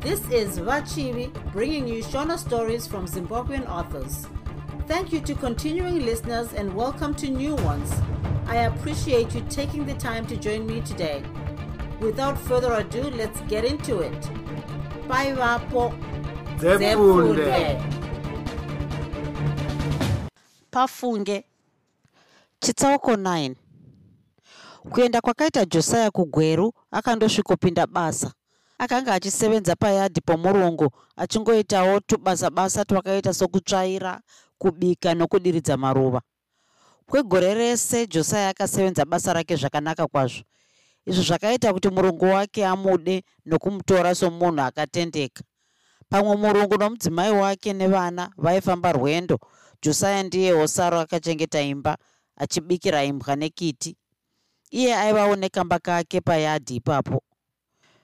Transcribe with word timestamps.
This 0.00 0.20
is 0.30 0.58
Vachivi 0.58 1.30
bringing 1.52 1.86
you 1.86 2.02
Shona 2.02 2.38
stories 2.38 2.86
from 2.86 3.06
Zimbabwean 3.06 3.68
authors. 3.68 4.26
Thank 4.86 5.12
you 5.12 5.20
to 5.20 5.34
continuing 5.34 6.04
listeners 6.06 6.52
and 6.54 6.74
welcome 6.74 7.14
to 7.16 7.28
new 7.28 7.54
ones. 7.56 7.92
I 8.46 8.56
appreciate 8.70 9.34
you 9.34 9.42
taking 9.50 9.84
the 9.86 9.94
time 9.94 10.26
to 10.28 10.36
join 10.36 10.66
me 10.66 10.80
today. 10.80 11.22
Without 12.00 12.38
further 12.38 12.72
ado, 12.72 13.02
let's 13.10 13.40
get 13.42 13.64
into 13.64 14.00
it. 14.00 14.20
Bye, 15.06 15.32
Vapo. 15.32 15.92
Zefunde. 16.58 17.80
pafunge 20.70 21.44
chitsauko 22.60 23.12
9 23.16 23.54
kuenda 24.90 25.20
kwakaita 25.20 25.64
josiah 25.64 26.10
kugweru 26.10 26.72
akandosvikopinda 26.90 27.86
basa 27.86 28.32
akanga 28.80 29.14
achisevenza 29.14 29.76
payadhi 29.76 30.20
pomurungu 30.20 30.90
achingoitawo 31.16 32.00
tubasa 32.00 32.50
basa 32.50 32.84
twakaita 32.84 33.34
sokutsvaira 33.34 34.20
kubika 34.58 35.14
nokudiridza 35.14 35.76
maruva. 35.76 36.22
Kwegore 37.06 37.54
rese 37.54 38.06
josiah 38.06 38.48
akasevenza 38.48 39.04
basa 39.04 39.32
rake 39.32 39.56
zvakanaka 39.56 40.06
kwazvo. 40.06 40.44
Izvo 41.06 41.22
zvakaita 41.22 41.72
kuti 41.72 41.88
murungu 41.88 42.24
wake 42.24 42.66
amude 42.66 43.22
nokumutora 43.46 44.14
somunhu 44.14 44.60
akatendeka. 44.60 45.44
Pamwe 46.08 46.36
murungu 46.36 46.76
nomudzimai 46.78 47.30
wake 47.30 47.72
nevana 47.72 48.32
vaifamba 48.36 48.92
rwendo. 48.92 49.38
Josiah 49.82 50.24
ndiyewo 50.24 50.66
saro 50.66 51.00
akachengeta 51.00 51.60
imba 51.62 51.98
achibikira 52.36 53.04
imbwa 53.04 53.36
nekiti. 53.36 53.96
Iye 54.70 54.96
aivawo 54.96 55.36
nekamba 55.36 55.78
kake 55.78 56.20
payadhi 56.20 56.74
ipapo 56.76 57.22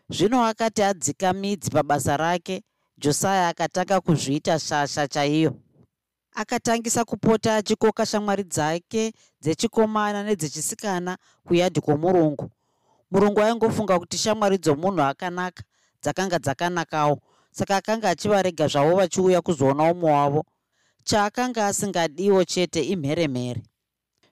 zvino 0.09 0.45
akati 0.45 0.83
adzika 0.83 1.33
midzi 1.33 1.71
pabasa 1.71 2.17
rake 2.17 2.63
josiah 2.99 3.49
akatanga 3.49 4.01
kuzviita 4.01 4.59
shasha 4.59 5.09
chaiyo. 5.09 5.57
Akatangisa 6.35 7.05
kupota 7.05 7.57
achikoka 7.57 8.07
shamwari 8.07 8.45
dzake 8.45 9.13
dzechikomana 9.41 10.23
nedzechisikana 10.23 11.19
kuyadhi 11.45 11.81
kwomurungu. 11.81 12.51
Murungu 13.11 13.41
aingofunga 13.43 13.99
kuti 13.99 14.19
shamwari 14.19 14.59
dzomunhu 14.59 15.03
akanaka 15.03 15.63
dzakanga 16.03 16.39
dzakanakawo. 16.39 17.21
Saka 17.51 17.77
akanga 17.77 18.11
achivarega 18.11 18.69
zvavo 18.69 18.97
vachiuya 18.97 19.41
kuzoona 19.41 19.93
umwe 19.93 20.11
wavo 20.13 20.45
chaakanga 21.05 21.67
asingadiwo 21.67 22.45
chete 22.45 22.83
imheremhere. 22.83 23.63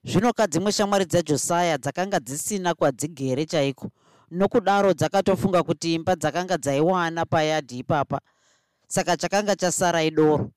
Zvino 0.05 0.33
kadzimwe 0.33 0.73
shamwari 0.73 1.05
dzajosiah 1.05 1.79
dzakanga 1.79 2.21
dzisina 2.21 2.75
kwadzigere 2.75 3.47
chaiko 3.47 3.91
nokudaro 4.35 4.93
dzakatofunga 4.95 5.63
kuti 5.63 5.95
imba 5.95 6.17
dzakanga 6.17 6.57
dzaiwana 6.59 7.25
payadhi 7.27 7.79
ipapa. 7.79 8.21
Saka 8.87 9.17
chakanga 9.17 9.57
chasara 9.57 10.03
idoro. 10.03 10.51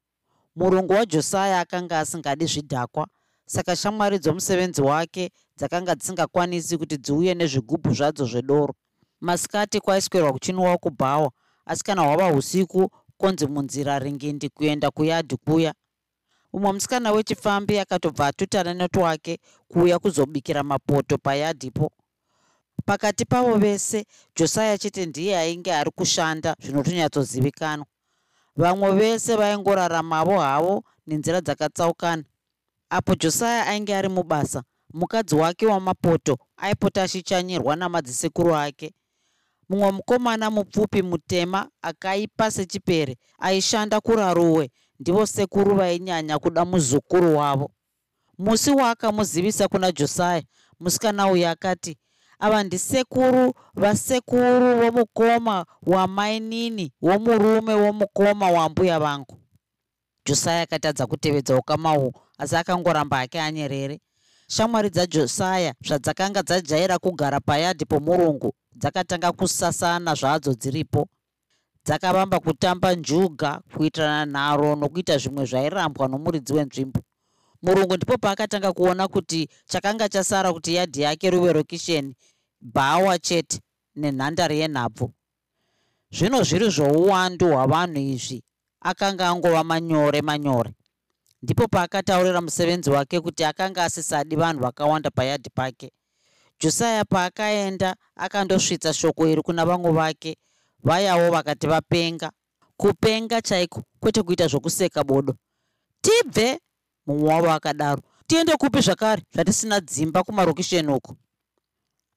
Murungu 0.56 0.94
wajosiah 0.94 1.60
akanga 1.60 2.00
asingadi 2.00 2.46
zvidhakwa. 2.46 3.08
Saka 3.46 3.76
shamwari 3.76 4.20
dzomusevenzi 4.20 4.82
wake 4.82 5.32
dzakanga 5.58 5.96
dzisingakwanisi 5.96 6.78
kuti 6.78 6.98
dziuye 6.98 7.34
nezvigubhu 7.34 7.94
zvadzo 7.94 8.26
zvedoro. 8.26 8.74
Masikati 9.22 9.80
kwaiswera 9.80 10.32
kuchinwiwa 10.34 10.78
kubhawa 10.78 11.32
asi 11.66 11.84
kana 11.84 12.02
hwava 12.02 12.34
usiku 12.34 12.90
konzi 13.18 13.48
munzira 13.48 14.00
ringindi 14.00 14.50
kuenda 14.50 14.92
kuyadhi 14.92 15.36
kuya. 15.38 15.74
Umwe 16.54 16.72
musikana 16.74 17.12
wechifambi 17.12 17.80
akatobva 17.80 18.28
atutana 18.28 18.74
netwake 18.74 19.40
kuuya 19.68 20.00
kuzobikira 20.00 20.64
mapoto 20.64 21.18
payadhipo 21.18 21.92
pakati 22.88 23.26
pavo 23.26 23.56
vese 23.58 24.06
josiah 24.36 24.80
chete 24.80 25.06
ndiye 25.06 25.38
ainge 25.38 25.74
ari 25.74 25.92
kushanda 25.92 26.56
zvinotonyatsozivikanwa 26.64 27.86
vamwe 28.56 28.92
vese 28.92 29.36
vaingoraramavo 29.36 30.40
havo 30.40 30.84
nenzira 31.08 31.42
dzakatsaukana. 31.42 32.24
Apo 32.90 33.16
josiah 33.16 33.68
ainge 33.68 33.96
ari 33.96 34.10
mubasa 34.10 34.64
mukadzi 34.94 35.36
wake 35.36 35.66
wamapoto 35.66 36.38
aipota 36.58 37.04
achichanyirwa 37.04 37.76
namadzisekuru 37.76 38.56
ake. 38.56 38.94
Mumwe 39.70 39.92
mukomana 39.92 40.50
mupfupi 40.52 41.02
mutema 41.02 41.70
akaipa 41.82 42.52
sechipere 42.52 43.18
aishanda 43.40 44.02
kuraruwe 44.02 44.70
ndivo 45.00 45.26
sekuru 45.26 45.76
vainyanya 45.76 46.40
kuda 46.40 46.66
muzukuru 46.66 47.38
wavo. 47.38 47.72
Musi 48.38 48.72
waakamuzivisa 48.72 49.68
kuna 49.68 49.92
josiah 49.92 50.42
musikana 50.80 51.32
uyu 51.32 51.48
akati 51.48 51.98
ava 52.40 52.64
ndisekuru 52.64 53.54
vasekuru 53.76 54.76
vomukoma 54.80 55.66
wamainini 55.84 56.92
womurume 57.02 57.74
womukoma 57.74 58.52
wambuya 58.52 59.00
vangu. 59.00 59.38
Josiah 60.26 60.62
akatadza 60.62 61.08
kutevedza 61.08 61.58
ukama 61.58 61.98
uhu 61.98 62.14
asi 62.38 62.56
akangoramba 62.56 63.20
ake 63.20 63.42
anyerere. 63.42 64.00
Shamwari 64.48 64.90
dzajosiah 64.90 65.74
zvadzakanga 65.86 66.44
dzajaira 66.44 67.00
kugara 67.00 67.40
payadhi 67.40 67.86
pomurungu 67.86 68.54
dzakatanga 68.76 69.32
kusasana 69.32 70.14
zvadzo 70.16 70.54
dziripo. 70.54 71.08
Dzakavamba 71.86 72.40
kutamba 72.40 72.94
njuga 72.96 73.62
kuitirana 73.76 74.26
nharo 74.26 74.76
nokuita 74.76 75.18
zvimwe 75.18 75.46
zvairambwa 75.46 76.08
nomuridzi 76.08 76.54
wenzvimbo 76.54 77.00
murungu 77.62 77.96
ndipo 77.96 78.18
paakatanga 78.18 78.74
kuona 78.74 79.08
kuti 79.08 79.50
chakanga 79.66 80.10
chasara 80.10 80.54
kuti 80.54 80.76
yadhi 80.76 81.02
yake 81.02 81.30
ruve 81.30 81.54
rokisheni 81.54 82.16
bhawa 82.62 83.20
chete 83.20 83.62
nenhandare 83.96 84.58
yenhabvu. 84.58 85.14
Zvino 86.12 86.44
zviri 86.44 86.70
zvouwandu 86.70 87.48
hwavanhu 87.48 88.00
izvi 88.00 88.44
akanga 88.82 89.28
angova 89.28 89.64
manyore 89.64 90.22
manyore. 90.22 90.74
Ndipo 91.42 91.68
paakataurira 91.68 92.42
musevenzi 92.42 92.90
wake 92.90 93.22
kuti 93.22 93.44
akanga 93.44 93.84
asisadi 93.84 94.36
vanhu 94.36 94.62
vakawanda 94.62 95.10
payadhi 95.10 95.50
pake. 95.50 95.92
Josiah 96.60 97.06
paakaenda 97.10 97.96
akandosvitsa 98.16 98.94
shoko 98.94 99.28
iri 99.28 99.42
kuna 99.42 99.66
vamwe 99.66 99.92
vake 99.92 100.38
vayawo 100.84 101.32
vakati 101.32 101.68
vapenga. 101.68 102.32
Kupenga 102.78 103.42
chaiko? 103.42 103.84
Kwete 104.00 104.24
kuita 104.24 104.48
zvokuseka 104.48 105.04
bodo. 105.04 105.36
Tibve 106.02 106.60
mumwe 107.08 107.30
wavo 107.30 107.52
akadaro. 107.52 108.02
Tiende 108.28 108.56
kupi 108.56 108.82
zvakare 108.82 109.24
zvatisina 109.34 109.80
dzimba 109.80 110.24
kumarokisheni 110.24 110.92
uko. 110.92 111.16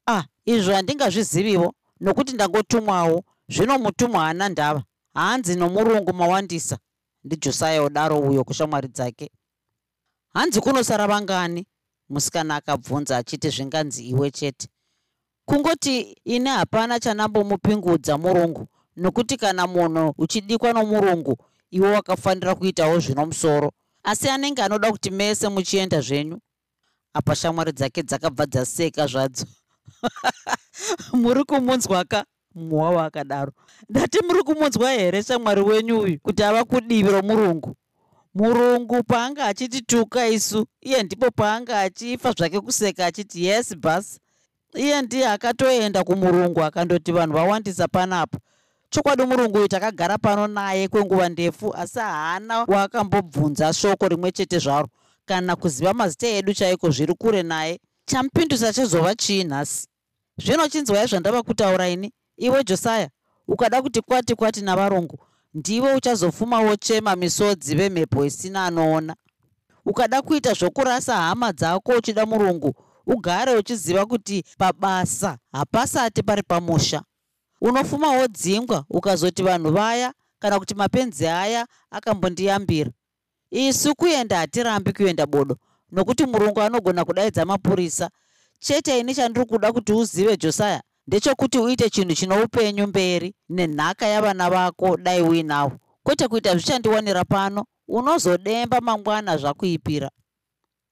Ah 0.06 0.24
izvo 0.44 0.72
handingazviziviwo 0.74 1.74
nokuti 2.00 2.32
ndangotumwawo. 2.32 3.24
Zvino 3.48 3.78
mutumwa 3.78 4.20
haana 4.20 4.48
ndava. 4.48 4.82
Hanzi 5.14 5.56
nomurungu 5.56 6.12
mawandisa 6.12 6.78
ndijosiah 7.24 7.84
udaro 7.84 8.18
uyo 8.18 8.44
kushamwari 8.44 8.88
dzake. 8.88 9.30
Hanzi 10.34 10.60
kunosara 10.60 11.06
vangani? 11.06 11.66
Musikana 12.08 12.56
akabvunza 12.56 13.16
achiti 13.16 13.48
zvinganzi 13.48 14.08
iwe 14.08 14.30
chete. 14.30 14.68
Kungoti 15.44 16.00
ine 16.24 16.50
hapana 16.50 17.00
chanambomupingudza 17.00 18.18
murungu 18.18 18.68
nokuti 18.96 19.36
kana 19.36 19.66
munhu 19.66 20.14
uchidikwa 20.18 20.72
nomurungu 20.72 21.36
iwe 21.70 21.92
wakafanira 21.92 22.54
kuitawo 22.54 22.98
zvino 22.98 23.26
musoro 23.26 23.72
asi 24.02 24.28
anenge 24.28 24.62
anoda 24.62 24.90
kuti 24.92 25.10
mese 25.10 25.48
muchienda 25.48 26.00
zvenyu 26.00 26.40
apa 27.14 27.34
shamwari 27.36 27.72
dzake 27.72 28.02
dzakabva 28.02 28.46
dzaseka 28.46 29.06
zvadzo. 29.06 29.46
Muri 31.22 31.44
kumunzwa 31.44 32.04
ka 32.04 32.24
mumwe 32.54 32.78
wavo 32.78 33.00
akadaro 33.00 33.52
ndati 33.88 34.18
muri 34.26 34.42
kumunzwa 34.42 34.90
here 34.92 35.22
shamwari 35.22 35.60
wenyu 35.60 36.00
uyu 36.00 36.20
kuti 36.20 36.42
ava 36.42 36.64
kudivi 36.64 37.10
romurungu? 37.10 37.76
Murungu 38.34 39.02
paanga 39.02 39.44
achitituka 39.46 40.28
isu 40.28 40.66
iye 40.80 41.02
ndipo 41.02 41.30
paanga 41.30 41.80
achifa 41.80 42.32
zvake 42.32 42.60
kuseka 42.60 43.06
achiti 43.06 43.44
yes 43.44 43.76
basi. 43.76 44.20
Iye 44.74 45.02
ndiye 45.02 45.28
akatoenda 45.28 46.04
kumurungu 46.04 46.62
akandoti 46.64 47.12
vanhu 47.12 47.32
vawandisa 47.34 47.88
panapa 47.88 48.38
chokwadi 48.90 49.22
murungu 49.26 49.58
uyu 49.58 49.68
takagara 49.68 50.18
pano 50.18 50.46
naye 50.46 50.88
kwenguva 50.88 51.28
ndefu 51.28 51.74
asi 51.74 51.98
haana 51.98 52.64
waakambobvunza 52.64 53.72
shoko 53.72 54.08
rimwe 54.08 54.32
chete 54.32 54.58
zvaro. 54.58 54.88
Kana 55.24 55.56
kuziva 55.56 55.94
mazita 55.94 56.26
edu 56.28 56.54
chaiko 56.54 56.90
zviri 56.90 57.14
kure 57.14 57.42
naye 57.42 57.80
chamupindusa 58.06 58.72
chizova 58.72 59.14
chii 59.14 59.44
nhasi 59.44 59.88
zvino 60.38 60.68
chinzwai 60.68 61.06
zvandava 61.06 61.42
kutaura 61.42 61.88
ini? 61.88 62.12
Iwe 62.36 62.64
josiah 62.64 63.08
ukada 63.48 63.82
kuti 63.82 64.00
kwati 64.00 64.34
kwati 64.34 64.62
navarungu 64.62 65.18
ndiwe 65.54 65.94
uchazopfumawo 65.94 66.76
chema 66.76 67.16
misodzi 67.16 67.74
vemhepo 67.74 68.24
isina 68.24 68.66
anoona? 68.66 69.16
Ukada 69.84 70.22
kuita 70.22 70.52
zvokurasa 70.52 71.16
hama 71.16 71.52
dzako 71.52 71.92
uchida 71.92 72.26
murungu 72.26 72.74
ugare 73.06 73.56
uchiziva 73.56 74.06
kuti 74.06 74.44
pabasa 74.58 75.38
hapasati 75.52 76.22
pari 76.22 76.42
pamusha 76.42 77.02
unofumawo 77.60 78.26
dzingwa 78.28 78.84
ukazoti 78.90 79.42
vanhu 79.42 79.70
vaya 79.72 80.12
kana 80.38 80.58
kuti 80.58 80.74
mapenzi 80.74 81.26
aya 81.26 81.66
akambondiyambira. 81.90 82.90
Isu 83.50 83.94
kuenda 83.94 84.38
hatirambi 84.38 84.92
kuenda 84.92 85.26
bodo 85.26 85.56
nokuti 85.92 86.26
murungu 86.26 86.60
anogona 86.60 87.04
kudaidza 87.04 87.44
mapurisa. 87.44 88.10
Chete 88.58 88.98
ini 89.00 89.14
chandiri 89.14 89.46
kuda 89.46 89.72
kuti 89.72 89.92
uzive 89.92 90.36
josiah 90.36 90.80
ndechekuti 91.06 91.58
uite 91.58 91.90
chinhu 91.90 92.14
chino 92.14 92.44
upenyu 92.44 92.86
mberi 92.86 93.34
nenhaka 93.48 94.06
yavana 94.06 94.50
vako 94.50 94.96
dai 94.96 95.22
uinavo 95.22 95.76
kwete 96.02 96.28
kuita 96.28 96.52
zvichandiwanira 96.54 97.24
pano 97.24 97.64
unozodemba 97.88 98.80
mangwana 98.80 99.36
zvakuipira. 99.36 100.10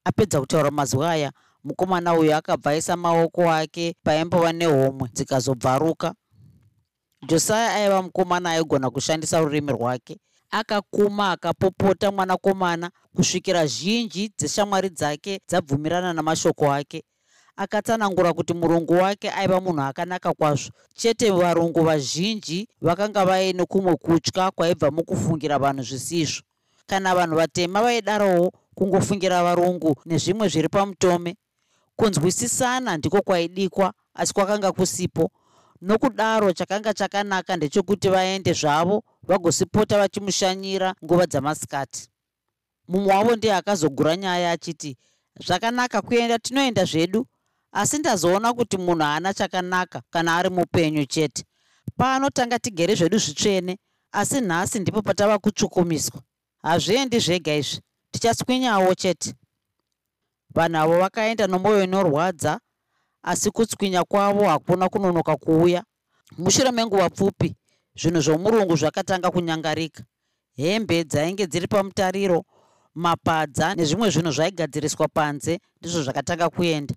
Apedza 0.05 0.41
kutaura 0.41 0.71
mazwi 0.71 1.05
aya 1.07 1.33
mukomana 1.65 2.15
uyo 2.15 2.37
akabva 2.37 2.71
aisa 2.71 2.97
maoko 2.97 3.51
ake 3.51 3.95
paimbova 4.03 4.53
nehomwe 4.53 5.09
dzikazobvaruka 5.13 6.15
josaya 7.27 7.75
aiva 7.75 8.03
mukomana 8.03 8.51
aigona 8.51 8.91
kushandisa 8.91 9.41
rurimi 9.41 9.73
rwake. 9.73 10.19
Akakuma 10.51 11.31
akapopota 11.31 12.13
mwanakomana 12.13 12.91
kusvikira 13.17 13.67
zhinji 13.67 14.33
dzeshamwari 14.39 14.89
dzake 14.91 15.41
dzabvumirana 15.49 16.13
namashoko 16.13 16.73
ake. 16.73 17.05
Akatsanangura 17.57 18.33
kuti 18.33 18.55
murungu 18.55 18.93
wake 18.93 19.31
aiva 19.31 19.61
munhu 19.61 19.83
akanaka 19.83 20.33
kwazvo. 20.33 20.71
Chete 20.95 21.31
varungu 21.31 21.83
vazhinji 21.83 22.69
vakanga 22.81 23.25
vaine 23.25 23.65
kumwe 23.65 23.97
kutya 23.97 24.51
kwaibva 24.51 24.91
mukufungira 24.91 25.59
vanhu 25.59 25.83
zvisizvo. 25.83 26.43
Kana 26.87 27.15
vanhu 27.15 27.37
vatema 27.37 27.83
vaidarowo 27.83 28.53
kungofungira 28.75 29.43
varungu 29.43 29.97
nezvimwe 30.07 30.49
zviri 30.49 30.69
pamutome. 30.69 31.37
Kunzwisisana 31.97 32.97
ndiko 32.97 33.23
kwaidikwa 33.23 33.93
asi 34.15 34.35
kwakanga 34.35 34.73
kusipo 34.73 35.31
nokudaro 35.81 36.53
chakanga 36.53 36.95
chakanaka 36.95 37.57
ndechekuti 37.57 38.09
vaende 38.09 38.53
zvavo 38.53 39.03
vagosipota 39.23 39.99
vachimushanyira 39.99 40.95
nguva 41.05 41.27
dzamasikati. 41.27 42.09
Mumwe 42.89 43.15
wavo 43.15 43.37
ndiye 43.37 43.55
akazogura 43.55 44.17
nyaya 44.17 44.51
achiti 44.51 44.97
zvakanaka 45.47 46.03
kuenda 46.03 46.39
tinoenda 46.39 46.85
zvedu 46.85 47.27
asi 47.73 47.99
ndazoona 47.99 48.55
kuti 48.55 48.77
munhu 48.77 49.03
haana 49.03 49.35
chakanaka 49.35 50.03
kana 50.11 50.37
ari 50.37 50.51
mupenyu 50.51 51.07
chete. 51.07 51.45
Pano 51.97 52.31
tanga 52.31 52.59
tigere 52.59 52.95
zvedu 52.95 53.19
zvitsvene 53.19 53.79
asi 54.13 54.41
nhasi 54.41 54.79
ndipo 54.81 55.03
patava 55.03 55.39
kutsvukumiswa. 55.39 56.21
Hazviendi 56.63 57.19
zvega 57.19 57.55
izvi 57.57 57.81
tichatswinyawo 58.11 58.95
chete. 58.95 59.35
Vanhu 60.55 60.79
avo 60.79 60.99
vakaenda 60.99 61.47
nomwoyo 61.47 61.85
inorwadza 61.85 62.61
asi 63.23 63.51
kutswinya 63.51 64.05
kwavo 64.05 64.49
hakuna 64.49 64.89
kunonoka 64.89 65.37
kuuya. 65.37 65.85
Mushure 66.39 66.71
menguva 66.71 67.11
pfupi 67.11 67.57
zvinhu 67.97 68.21
zvomurungu 68.21 68.77
zvakatanga 68.77 69.31
kunyangarika. 69.31 70.03
Hembe 70.57 71.05
dzainge 71.05 71.47
dziri 71.47 71.67
pamutariro 71.67 72.45
mapadza 72.95 73.75
nezvimwe 73.75 74.11
zvinhu 74.11 74.31
zvaigadziriswa 74.31 75.09
panze 75.09 75.61
ndizvo 75.81 76.03
zvakatanga 76.03 76.49
kuenda. 76.49 76.95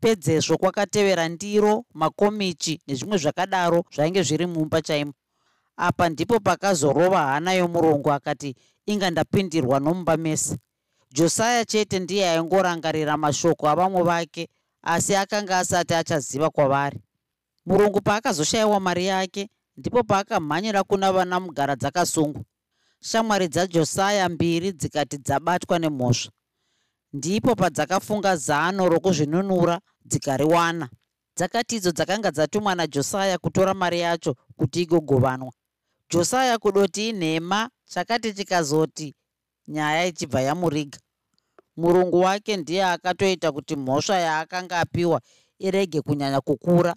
Pedzezvo 0.00 0.58
kwakatevera 0.58 1.28
ndiro 1.28 1.84
makomichi 1.94 2.80
nezvimwe 2.86 3.18
zvakadaro 3.18 3.84
zvainge 3.94 4.22
zviri 4.22 4.46
mumba 4.46 4.82
chaimo. 4.82 5.12
Apa 5.76 6.08
ndipo 6.08 6.40
pakazorova 6.40 7.26
hana 7.26 7.52
yomurungu 7.52 8.12
akati 8.12 8.54
inga 8.86 9.10
ndapindirwa 9.10 9.80
nomumba 9.80 10.16
mese 10.16 10.56
josaya 11.12 11.64
chete 11.64 11.98
ndiye 11.98 12.30
aingorangarira 12.30 13.16
mashoko 13.16 13.68
avamwe 13.68 14.02
vake 14.02 14.48
asi 14.82 15.16
akanga 15.16 15.58
asati 15.58 15.94
achaziva 15.94 16.50
kwavari. 16.50 17.00
Murungu 17.66 18.00
paakazoshayiwa 18.00 18.80
mari 18.80 19.06
yake 19.06 19.48
ndipo 19.76 20.02
paakamhanyira 20.02 20.84
kuna 20.84 21.12
vana 21.12 21.40
mugara 21.40 21.76
dzakasungwa 21.76 22.42
shamwari 23.00 23.48
dzajosaya 23.48 24.28
mbiri 24.28 24.72
dzikati 24.72 25.18
dzabatwa 25.18 25.78
nemhosva. 25.78 26.32
Ndipo 27.12 27.54
padzakafunga 27.54 28.36
zano 28.36 28.88
rokuzvinunura 28.88 29.80
dzikariwana. 30.04 30.88
Dzakati 31.36 31.76
idzo 31.76 31.92
dzakanga 31.92 32.30
dzatumwa 32.30 32.74
najosaya 32.74 33.38
kutora 33.38 33.74
mari 33.74 34.00
yacho 34.00 34.34
kuti 34.56 34.82
igogovanwa. 34.82 35.52
Josaya 36.10 36.58
kudoti 36.58 37.08
inhema 37.08 37.70
chakati 37.84 38.32
chikazoti 38.32 39.14
nyaya 39.68 40.06
ichibva 40.06 40.40
yamuriga 40.40 40.98
murungu 41.78 42.20
wake 42.20 42.56
ndiye 42.56 42.84
akatoita 42.84 43.52
kuti 43.52 43.76
mhosva 43.76 44.18
yaakanga 44.18 44.78
apiwa 44.80 45.20
irege 45.58 46.00
kunyanya 46.00 46.40
kukura. 46.40 46.94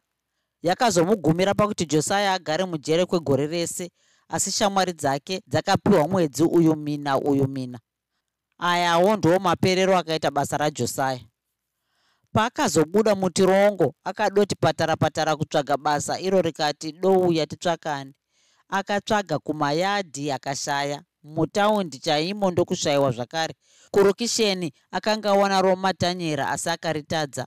Yakazomugumira 0.62 1.54
pakuti 1.54 1.86
josaya 1.86 2.34
agare 2.34 2.66
mujere 2.66 3.06
kwegore 3.06 3.48
rese 3.48 3.92
asi 4.28 4.52
shamwari 4.52 4.94
dzake 4.94 5.42
dzakapiwa 5.48 6.08
mwedzi 6.08 6.44
uyu 6.44 6.76
mina 6.76 7.18
uyu 7.20 7.48
mina. 7.48 7.80
Ayawo 8.60 9.16
ndiwo 9.16 9.40
maperero 9.40 9.98
akaita 9.98 10.32
basa 10.32 10.58
rajosaya 10.58 11.20
paakazobuda 12.34 13.16
mutirongo 13.16 13.96
akadoti 14.04 14.56
patara 14.56 14.96
patara 14.96 15.36
kutsvaga 15.36 15.78
basa 15.78 16.20
iro 16.20 16.42
rikati 16.42 16.92
douya 16.92 17.46
titsvakani 17.48 18.14
akatsvaga 18.70 19.40
kumayadhi 19.40 20.32
akashaya. 20.32 21.04
Mutaundi 21.24 22.00
chaimo 22.00 22.52
ndokushayiwa 22.52 23.12
zvakare 23.12 23.56
kurokisheni 23.92 24.74
akanga 24.92 25.30
awana 25.30 25.62
romatanyera 25.62 26.50
asi 26.50 26.70
akaritadza. 26.70 27.46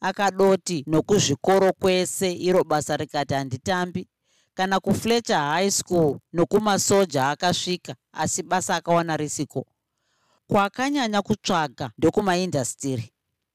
Akadoti 0.00 0.84
nokuzvikoro 0.86 1.72
kwese 1.72 2.32
iro 2.32 2.64
basa 2.64 2.96
rikati 2.96 3.34
handitambi. 3.34 4.08
Kana 4.54 4.80
kufletcher 4.80 5.36
high 5.38 5.70
school 5.70 6.18
nokumasoja 6.32 7.28
akasvika 7.30 7.94
asi 8.12 8.42
basa 8.42 8.76
akawana 8.76 9.16
risiko. 9.16 9.66
Kwaakanyanya 10.46 11.22
kutsvaga 11.22 11.90
ndokumaindastiri 11.98 13.12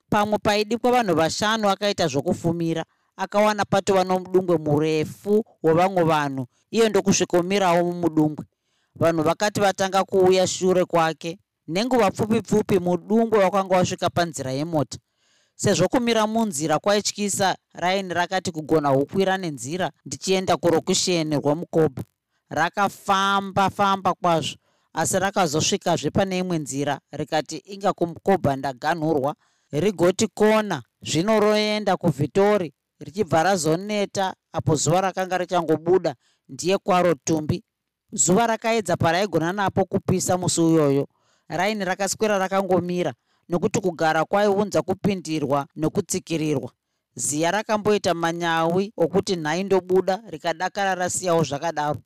pamwe 0.09 0.37
paidikwa 0.37 0.91
vanhu 0.91 1.15
vashanu 1.15 1.69
akaita 1.69 2.07
zvokufumira 2.07 2.85
akawana 3.17 3.65
patova 3.65 4.03
nomudungwe 4.03 4.57
murefu 4.57 5.43
wevamwe 5.63 6.03
vanhu 6.03 6.47
iyo 6.71 6.89
ndokusvikomirawo 6.89 7.83
mumudungwe. 7.83 8.45
Vanhu 8.95 9.23
vakati 9.23 9.59
vatanga 9.59 10.03
kuuya 10.03 10.47
shure 10.47 10.85
kwake 10.85 11.39
nenguva 11.67 12.11
pfupi 12.11 12.41
pfupi 12.41 12.79
mudungwe 12.79 13.39
wakanga 13.43 13.75
wasvika 13.75 14.09
panzira 14.09 14.51
yemota. 14.51 14.97
Sezvo 15.55 15.87
kumira 15.87 16.27
munzira 16.27 16.79
kwaityisa 16.79 17.55
raini 17.73 18.13
rakati 18.13 18.51
kugona 18.51 18.89
hukwira 18.89 19.37
nenzira 19.37 19.91
ndichienda 20.05 20.57
kurokusheni 20.57 21.35
rwemukobha 21.35 22.03
rakafamba 22.49 23.69
famba 23.69 24.13
kwazvo 24.13 24.57
asi 24.93 25.19
rakazosvikazve 25.19 26.09
pane 26.11 26.37
imwe 26.37 26.57
nzira 26.57 26.99
rikati 27.11 27.57
inga 27.57 27.93
kumukobha 27.93 28.55
ndaganhurwa. 28.55 29.35
Rigoti 29.71 30.27
kona 30.27 30.83
zvino 31.01 31.39
roenda 31.39 31.97
kuvhitori 31.97 32.73
richibva 32.99 33.43
razoneta 33.43 34.33
apo 34.53 34.75
zuva 34.75 35.01
rakanga 35.01 35.37
richangobuda 35.37 36.15
ndiye 36.49 36.77
kwaro 36.77 37.13
tumbi. 37.13 37.63
Zuva 38.11 38.47
rakaedza 38.47 38.97
paraigona 38.97 39.53
napo 39.53 39.85
kupisa 39.85 40.37
musi 40.37 40.61
uyoyo 40.61 41.07
raini 41.47 41.85
rakaswera 41.85 42.37
rakangomira 42.37 43.13
nokuti 43.49 43.79
kugara 43.79 44.25
kwaiunza 44.25 44.81
kupindirwa 44.81 45.67
nokutsikirirwa 45.75 46.71
ziya 47.15 47.51
rakamboita 47.51 48.13
manyawi 48.13 48.93
okuti 48.97 49.35
nhai 49.35 49.63
ndobuda 49.63 50.23
rikadakara 50.29 50.95
rasiyawo 50.95 51.43
zvakadaro. 51.43 51.99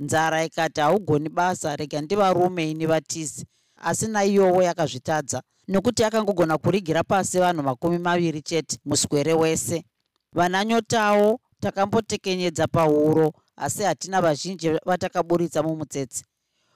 Nzara 0.00 0.44
ikati 0.44 0.80
haugoni 0.80 1.28
basa 1.28 1.76
rega 1.76 2.00
ndivarume 2.00 2.70
ini 2.70 2.86
vatizi 2.86 3.46
asi 3.76 4.06
naiyowo 4.08 4.62
yakazvitadza 4.62 5.42
nokuti 5.68 6.04
akangogona 6.04 6.58
kurigira 6.58 7.02
pasi 7.02 7.38
vanhu 7.38 7.62
makumi 7.62 7.98
maviri 7.98 8.42
chete 8.42 8.78
muswere 8.84 9.34
wese. 9.34 9.84
Vananyotawo 10.32 11.40
takambotekenyedza 11.60 12.66
pahuro 12.66 13.32
asi 13.56 13.82
hatina 13.82 14.20
vazhinji 14.20 14.70
vatakaburitsa 14.86 15.62
mumutsetse 15.62 16.24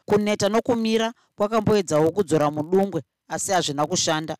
kuneta 0.06 0.48
nokumira 0.48 1.12
kwakamboedzawo 1.36 2.10
kudzora 2.12 2.50
mudungwe 2.50 3.02
asi 3.28 3.52
hazvina 3.52 3.86
kushanda. 3.86 4.36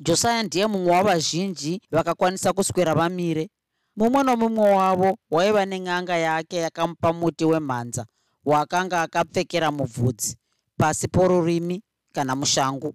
Josaya 0.00 0.42
ndiye 0.42 0.66
mumwe 0.66 0.92
wavazhinji 0.92 1.80
vakakwanisa 1.90 2.52
kuswera 2.52 2.94
vamire. 2.94 3.50
Mumwe 3.96 4.22
nomumwe 4.22 4.70
wavo 4.74 5.18
waiva 5.30 5.66
nen'anga 5.66 6.16
yake 6.16 6.56
yakamupa 6.56 7.12
muti 7.12 7.44
wemhanza 7.44 8.06
waakanga 8.44 9.02
akapfekera 9.02 9.70
mubvudzi 9.70 10.36
pasi 10.76 11.08
porurimi 11.08 11.82
kana 12.12 12.36
mushangu. 12.36 12.94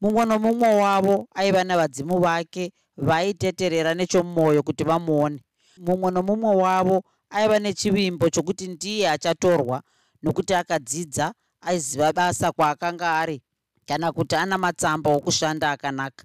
Mumwe 0.00 0.24
nomumwe 0.24 0.74
wavo 0.74 1.28
aiva 1.34 1.64
nevadzimu 1.64 2.18
vake 2.20 2.72
vaiteterera 2.96 3.94
nechomwoyo 3.94 4.62
kuti 4.62 4.84
vamuone. 4.84 5.42
Mumwe 5.78 6.10
nomumwe 6.10 6.56
wavo 6.56 7.02
aiva 7.30 7.58
nechivimbo 7.58 8.30
chokuti 8.30 8.68
ndiye 8.68 9.10
achatorwa 9.10 9.82
nokuti 10.22 10.54
akadzidza 10.54 11.34
aiziva 11.60 12.12
basa 12.12 12.52
kwaakanga 12.52 13.18
ari 13.18 13.42
kana 13.86 14.12
kuti 14.12 14.36
ana 14.36 14.58
matsamba 14.58 15.10
okushanda 15.10 15.70
akanaka. 15.70 16.24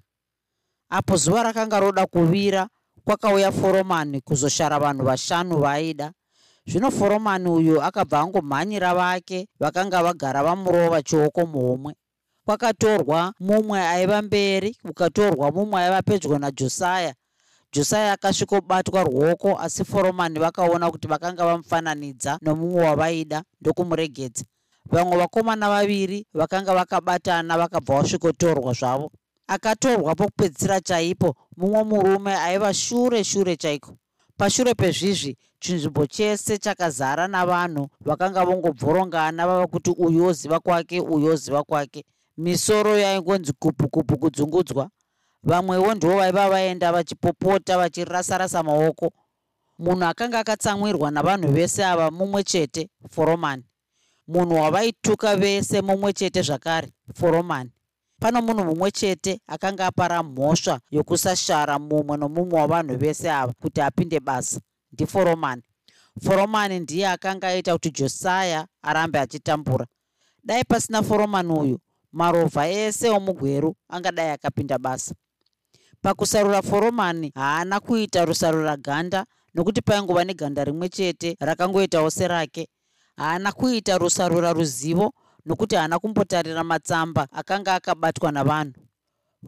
Apo 0.90 1.16
zuva 1.16 1.42
rakanga 1.42 1.80
roda 1.80 2.06
kuvira 2.06 2.68
kwakauya 3.04 3.52
foromani 3.52 4.20
kuzoshara 4.20 4.78
vanhu 4.78 5.04
vashanu 5.04 5.58
vaaida. 5.58 6.12
Zvino 6.66 6.90
foromani 6.90 7.48
uyu 7.48 7.82
akabva 7.82 8.20
angomhanyira 8.20 8.94
vake 8.94 9.48
vakanga 9.60 10.02
vagara 10.02 10.42
vamurova 10.42 11.02
chioko 11.02 11.46
muhomwe. 11.46 11.94
Kwakatorwa 12.44 13.34
mumwe 13.40 13.80
aiva 13.80 14.22
mberi 14.22 14.74
kukatorwa 14.82 15.50
mumwe 15.52 15.82
aiva 15.82 16.02
pedyo 16.02 16.38
najosaya 16.38 17.14
josaya 17.72 18.12
akasvikobatwa 18.12 19.04
ruoko 19.04 19.58
asi 19.58 19.84
foromani 19.84 20.38
vakaona 20.38 20.90
kuti 20.90 21.08
vakanga 21.08 21.44
vamufananidza 21.44 22.38
nomumwe 22.42 22.84
wavaida 22.84 23.42
ndokumuregedza 23.60 24.44
vamwe 24.90 25.16
vakomana 25.16 25.68
vaviri 25.68 26.26
vakanga 26.34 26.74
vakabatana 26.74 27.58
vakabva 27.58 27.94
vasvikotorwa 27.94 28.72
zvavo. 28.72 29.10
Akatorwa 29.46 30.14
pokupedzisira 30.14 30.80
chaipo 30.80 31.36
mumwe 31.56 31.84
murume 31.84 32.34
aiva 32.36 32.74
shure 32.74 33.24
shure 33.24 33.56
chaiko. 33.56 33.96
Pashure 34.36 34.74
pezvizvi 34.74 35.36
chinzvimbo 35.60 36.06
chese 36.06 36.58
chakazara 36.58 37.28
navanhu 37.28 37.88
vakanga 38.00 38.44
vongobvorongana 38.44 39.46
vava 39.46 39.66
kuti 39.66 39.90
uyu 39.90 40.24
oziva 40.26 40.60
kwake 40.60 41.00
uyu 41.00 41.26
oziva 41.26 41.64
kwake. 41.64 42.04
Misoro 42.36 42.98
yaingonzi 42.98 43.52
kupukupu 43.52 44.18
kudzungudzwa 44.18 44.90
vamwewo 45.42 45.94
ndivo 45.94 46.16
vaiva 46.16 46.48
vaenda 46.48 46.92
vachipopota 46.92 47.78
vachirasarasa 47.78 48.62
maoko. 48.62 49.12
Munhu 49.78 50.04
akanga 50.04 50.38
akatsamwirwa 50.38 51.10
navanhu 51.10 51.52
vese 51.52 51.84
ava 51.84 52.10
mumwe 52.10 52.42
chete 52.42 52.90
foromani. 53.10 53.64
Munhu 54.28 54.54
wavaituka 54.54 55.36
vese 55.36 55.80
mumwe 55.82 56.12
chete 56.12 56.42
zvakare 56.42 56.88
foromani. 57.14 57.70
Pano 58.20 58.42
munhu 58.42 58.64
mumwe 58.64 58.90
chete 58.90 59.40
akanga 59.46 59.86
apara 59.86 60.22
mhosva 60.22 60.80
yokusashara 60.90 61.78
mumwe 61.78 62.16
nomumwe 62.16 62.60
wavanhu 62.60 62.96
vese 62.96 63.30
ava 63.30 63.52
kuti 63.52 63.80
apinde 63.80 64.20
basa 64.20 64.60
ndiforomani 64.92 65.62
foromani. 66.24 66.80
Ndiye 66.80 67.08
akanga 67.08 67.48
aita 67.48 67.72
kuti 67.72 67.90
josaya 67.90 68.66
arambe 68.82 69.18
achitambura. 69.18 69.86
Dai 70.44 70.64
pasina 70.64 71.02
foromani 71.02 71.52
uyu 71.52 71.80
marovha 72.12 72.68
ese 72.68 73.10
omugweru 73.10 73.76
angadai 73.88 74.30
akapinda 74.30 74.78
basa 74.78 75.14
pakusarura 76.02 76.62
foromani 76.62 77.32
haana 77.34 77.80
kuita 77.80 78.24
rusarura 78.24 78.76
ganda 78.76 79.24
nokuti 79.54 79.82
paingova 79.82 80.24
neganda 80.24 80.64
rimwe 80.64 80.88
chete 80.88 81.36
rakangoitawo 81.40 82.10
serake. 82.10 82.68
Haana 83.16 83.52
kuita 83.52 83.98
rusarura 83.98 84.52
ruzivo 84.52 85.12
nokuti 85.46 85.74
haana 85.76 85.98
kumbotarira 85.98 86.64
matsamba 86.64 87.28
akanga 87.32 87.74
akabatwa 87.74 88.32
navanhu. 88.32 88.80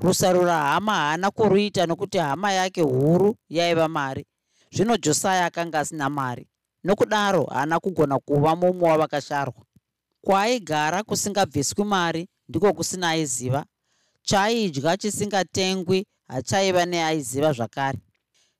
Rusarura 0.00 0.58
hama 0.58 0.92
haana 0.92 1.30
kuruita 1.30 1.86
nokuti 1.86 2.18
hama 2.18 2.52
yake 2.52 2.80
huru 2.82 3.36
yaiva 3.48 3.88
mari. 3.88 4.26
Zvino 4.72 4.96
josaya 4.96 5.46
akanga 5.46 5.78
asina 5.78 6.10
mari. 6.10 6.48
Nokudaro 6.84 7.44
haana 7.44 7.80
kugona 7.80 8.18
kuva 8.18 8.56
mumwe 8.56 8.90
wavakasharwa. 8.90 9.64
Kwaaigara 10.20 11.02
kusingabviswi 11.02 11.84
mari 11.84 12.28
ndiko 12.48 12.72
kusina 12.72 13.08
aiziva. 13.08 13.64
Chaaidya 14.22 14.96
chisingatengwi 14.96 16.06
hachaiva 16.30 16.86
neaiziva 16.86 17.52
zvakare. 17.52 17.98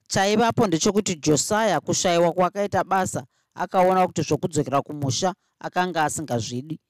Chaivapo 0.09 0.67
ndechokuti 0.67 1.15
josaya 1.15 1.81
kushayiwa 1.81 2.33
kwakaita 2.33 2.85
basa 2.85 3.25
akaona 3.55 4.07
kuti 4.07 4.23
zvokudzokera 4.23 4.83
kumusha 4.83 5.35
akanga 5.61 6.05
asingazvidi. 6.05 6.81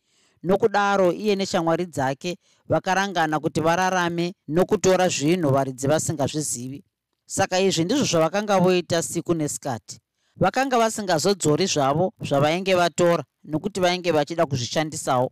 Nokudaro 0.42 1.12
iye 1.12 1.36
neshamwari 1.36 1.86
dzake 1.86 2.36
vakarangana 2.68 3.40
kuti 3.40 3.60
vararame 3.60 4.34
nokutora 4.48 5.08
zvinhu 5.08 5.50
varidzi 5.50 5.86
vasingazvizivi. 5.86 6.84
Saka 7.26 7.60
izvi 7.60 7.84
ndizvo 7.84 8.04
zvavakanga 8.04 8.58
voita 8.58 9.02
siku 9.02 9.34
nesikati. 9.34 10.00
Vakanga 10.36 10.78
vasingazodzori 10.78 11.66
zvavo 11.66 12.12
zvavainge 12.20 12.74
vatora 12.74 13.24
nokuti 13.44 13.80
vainge 13.80 14.12
vachida 14.12 14.46
kuzvishandisawo. 14.46 15.30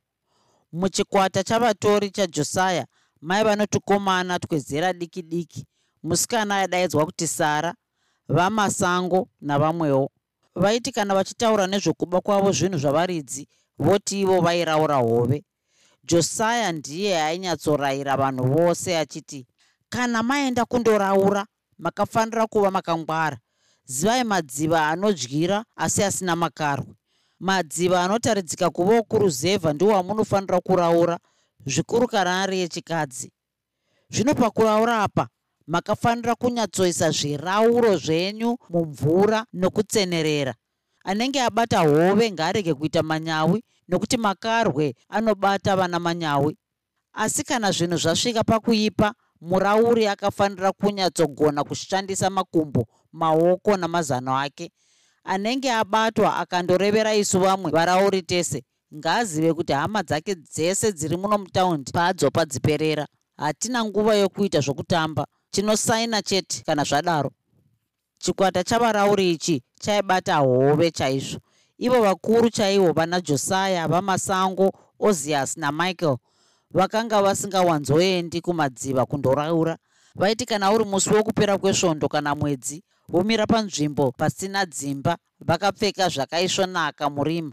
Muchikwata 0.73 1.43
chavatori 1.45 2.11
chajosaya 2.11 2.87
maiva 3.21 3.57
notukomana 3.57 4.39
twezera 4.39 4.93
diki 4.93 5.23
diki. 5.23 5.67
Musikana 6.03 6.57
aidaidzwa 6.57 7.07
kuti 7.07 7.27
sara 7.27 7.75
vamasango 8.29 9.29
navamwewo. 9.41 10.11
Vaiti 10.55 10.93
kana 10.93 11.15
vachitaura 11.15 11.67
nezvekuba 11.67 12.21
kwavo 12.21 12.53
zvinhu 12.53 12.79
zvavaridzi 12.79 13.49
voti 13.79 14.21
ivo 14.21 14.41
vairaura 14.41 14.97
hove. 14.97 15.45
Josaya 16.05 16.73
ndiye 16.73 17.23
ainyatsorayira 17.23 18.17
vanhu 18.17 18.45
vose 18.45 18.99
achiti 18.99 19.47
kana 19.89 20.23
maenda 20.23 20.65
kundoraura 20.65 21.47
makafanira 21.79 22.47
kuva 22.47 22.71
makangwara. 22.71 23.39
Zivai 23.85 24.25
madziva 24.25 24.89
anodyira 24.89 25.65
asi 25.77 26.03
asina 26.05 26.37
makarwe. 26.37 26.95
Madziva 27.41 28.05
anotaridzika 28.05 28.71
kuvawo 28.71 29.03
kuruzevha 29.03 29.73
ndiwo 29.73 29.97
amunofanira 29.97 30.61
kuraura 30.61 31.19
zvikuru 31.67 32.07
kana 32.07 32.43
ari 32.43 32.59
yechikadzi 32.59 33.33
zvino 34.11 34.35
pakuraura 34.35 35.03
apa 35.03 35.29
makafanira 35.69 36.35
kunyatsoisa 36.35 37.11
zvirauro 37.11 37.97
zvenyu 37.97 38.57
mumvura 38.71 39.45
nokutsenerera. 39.53 40.55
Anenge 41.05 41.43
abata 41.43 41.79
hove 41.81 42.31
ngaarege 42.33 42.75
kuita 42.75 43.03
manyawi 43.03 43.65
nokuti 43.89 44.17
makarwe 44.17 44.95
anobata 45.09 45.77
vana 45.77 45.99
manyawi. 46.01 46.57
Asi 47.13 47.45
kana 47.45 47.73
zvinhu 47.73 47.97
zvasvika 47.97 48.45
pakuipa 48.45 49.15
murauri 49.41 50.07
akafanira 50.07 50.73
kunyatsogona 50.73 51.65
kushandisa 51.65 52.31
makumbo 52.31 52.87
maoko 53.13 53.77
namazano 53.77 54.39
ake. 54.39 54.71
Anenge 55.25 55.73
abatwa 55.73 56.37
akandorevera 56.37 57.15
isu 57.15 57.41
vamwe 57.41 57.71
varauri 57.71 58.23
tese 58.23 58.63
ngaazive 58.95 59.55
kuti 59.55 59.73
hama 59.73 60.03
dzake 60.03 60.35
dzese 60.35 60.93
dziri 60.93 61.17
muno 61.17 61.39
mutaundi 61.39 61.93
paadzopa 61.93 62.45
dziperera. 62.45 63.07
Hatina 63.37 63.85
nguva 63.85 64.15
yokuita 64.15 64.61
zvokutamba. 64.61 65.27
Tinosaina 65.51 66.23
chete 66.23 66.63
kana 66.67 66.85
zvadaro. 66.85 67.31
Chikwata 68.19 68.65
chavarauri 68.65 69.31
ichi 69.31 69.63
chaibata 69.81 70.37
hove 70.37 70.91
chaizvo. 70.91 71.41
Ivo 71.79 72.03
vakuru 72.03 72.51
chaivo 72.51 72.93
vana 72.93 73.21
josaya 73.21 73.89
vamasango 73.89 74.73
ozias 74.99 75.57
namichael 75.57 76.17
vakanga 76.71 77.23
vasingawanzoendi 77.23 78.41
kumadziva 78.41 79.07
kundoraura. 79.07 79.77
Vaiti 80.15 80.47
kana 80.47 80.73
uri 80.73 80.85
musi 80.85 81.11
wokupera 81.11 81.59
kwesvondo 81.59 82.09
kana 82.09 82.35
mwedzi 82.35 82.83
vomira 83.09 83.47
panzvimbo 83.47 84.13
pasina 84.13 84.67
dzimba 84.67 85.17
vakapfeka 85.41 86.09
zvakaisvonaka 86.09 87.11
murima 87.11 87.53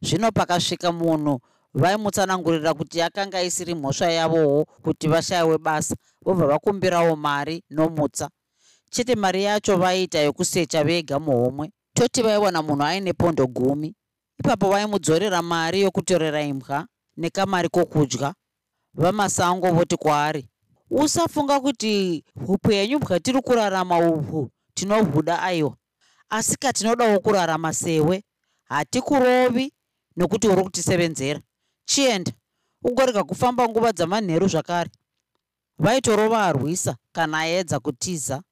zvino 0.00 0.32
pakasvika 0.32 0.92
munhu 0.92 1.40
vaimutsanangurira 1.74 2.74
kuti 2.74 2.98
yakanga 2.98 3.42
isiri 3.42 3.74
mhosva 3.74 4.12
yavowo 4.12 4.64
kuti 4.82 5.08
vashayiwe 5.08 5.58
basa 5.58 5.96
vobva 6.24 6.46
vakumbirawo 6.46 7.16
mari 7.16 7.64
nomutsa. 7.70 8.30
Chete 8.90 9.14
mari 9.14 9.44
yacho 9.44 9.76
vaiita 9.76 10.18
yokusecha 10.18 10.84
vega 10.84 11.18
muhomwe. 11.18 11.70
Toti 11.94 12.22
vaiwana 12.22 12.62
munhu 12.62 12.82
aine 12.82 13.12
pondo 13.12 13.46
gumi. 13.46 13.94
Ipapo 14.38 14.70
vaimudzorera 14.70 15.42
mari 15.42 15.80
yokutorera 15.80 16.42
imbwa 16.42 16.86
nekamari 17.16 17.68
kokudya. 17.68 18.34
Vamasango 18.94 19.72
voti 19.72 19.96
kwaari 19.96 20.48
usafunga 20.90 21.60
kuti 21.60 22.24
upenyu 22.46 22.98
bwatiri 22.98 23.40
kurarama 23.42 23.98
uhwu 23.98 24.50
tinohuda 24.74 25.42
aiwa. 25.42 25.76
Asi 26.30 26.56
katinodawo 26.56 27.20
kurarama 27.20 27.72
sewe 27.72 28.24
hatikurovi 28.64 29.72
nokuti 30.18 30.48
uri 30.48 30.62
kutisevenzera. 30.62 31.40
Chienda 31.84 32.32
ugorega 32.82 33.24
kufamba 33.24 33.68
nguva 33.68 33.92
dzamanheru 33.92 34.48
zvakare. 34.48 34.90
Vaitorova 35.78 36.44
arwisa 36.44 36.96
kana 37.12 37.38
aedza 37.38 37.80
kutiza. 37.80 38.42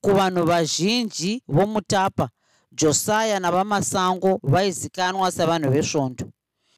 Kuvanhu 0.00 0.44
vazhinji 0.46 1.42
vomutapa 1.48 2.28
josaya 2.72 3.40
navamasango 3.40 4.40
vaizikanwa 4.42 5.32
sevanhu 5.32 5.70
vesvondo. 5.70 6.24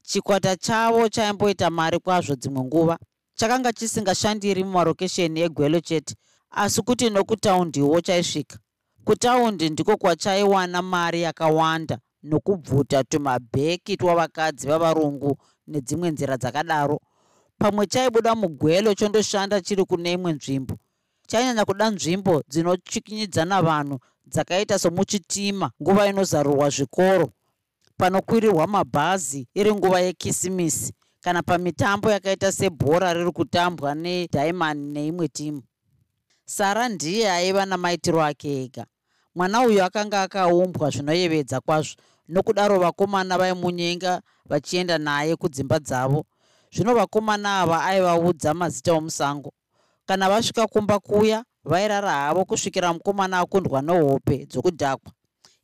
Chikwata 0.02 0.56
chavo 0.56 1.08
chaimboita 1.08 1.70
mari 1.70 1.98
kwazvo 1.98 2.34
dzimwe 2.36 2.64
nguva. 2.64 2.98
Chakanga 3.34 3.72
chisingashandiri 3.72 4.64
mumarokesheni 4.64 5.40
egwelo 5.40 5.80
chete 5.80 6.14
asi 6.50 6.82
kuti 6.82 7.10
nokutaundiwo 7.10 8.00
chaisvika. 8.00 8.58
Kutaundi 9.04 9.70
ndiko 9.70 9.96
kwachaiwana 9.96 10.82
mari 10.82 11.22
yakawanda 11.22 11.98
nokubvuta 12.26 13.04
tumabheki 13.04 13.96
twavakadzi 13.96 14.66
vavarungu 14.66 15.38
nedzimwe 15.66 16.10
nzira 16.10 16.36
dzakadaro. 16.36 17.00
Pamwe 17.58 17.86
chaibuda 17.86 18.34
mugwelo 18.34 18.94
chondoshanda 18.94 19.60
chiri 19.60 19.84
kune 19.84 20.12
imwe 20.12 20.32
nzvimbo. 20.32 20.74
Chainyanya 21.26 21.64
kuda 21.64 21.90
nzvimbo 21.90 22.42
dzinochikinyidzana 22.48 23.62
vanhu 23.62 23.98
dzakaita 24.26 24.78
somuchitima 24.78 25.70
nguva 25.82 26.06
inozarurwa 26.06 26.70
zvikoro. 26.70 27.28
Panokwirirwa 27.96 28.66
mabhazi 28.66 29.48
iri 29.54 29.74
nguva 29.74 30.00
yekisimisi 30.00 30.92
kana 31.20 31.42
pamitambo 31.42 32.10
yakaita 32.10 32.52
sebhora 32.52 33.14
riri 33.14 33.32
kutambwa 33.32 33.94
nediamond 33.94 34.80
neimwe 34.92 35.28
timu. 35.28 35.62
Sara 36.44 36.88
ndiye 36.88 37.30
aiva 37.30 37.66
namaitiro 37.66 38.24
ake 38.24 38.62
ega. 38.62 38.86
Mwana 39.34 39.62
uyu 39.62 39.84
akanga 39.84 40.22
akaumbwa 40.22 40.90
zvinoyevedza 40.90 41.60
kwazvo 41.60 41.94
nokudaro 42.28 42.78
vakomana 42.78 43.38
vaimunyenga 43.38 44.22
vachienda 44.48 44.98
naye 44.98 45.36
kudzimba 45.36 45.78
dzavo. 45.78 46.24
Zvino 46.72 46.94
vakomana 46.94 47.60
ava 47.60 47.84
aivaudza 47.84 48.54
mazita 48.54 48.92
omusango. 48.92 49.52
Kana 50.06 50.28
vasvika 50.28 50.66
kumba 50.66 50.98
kuya 50.98 51.44
vairara 51.64 52.12
havo 52.12 52.44
kusvikira 52.44 52.92
mukomana 52.92 53.38
akundwa 53.38 53.82
nehope 53.82 54.46
dzokudhakwa. 54.46 55.12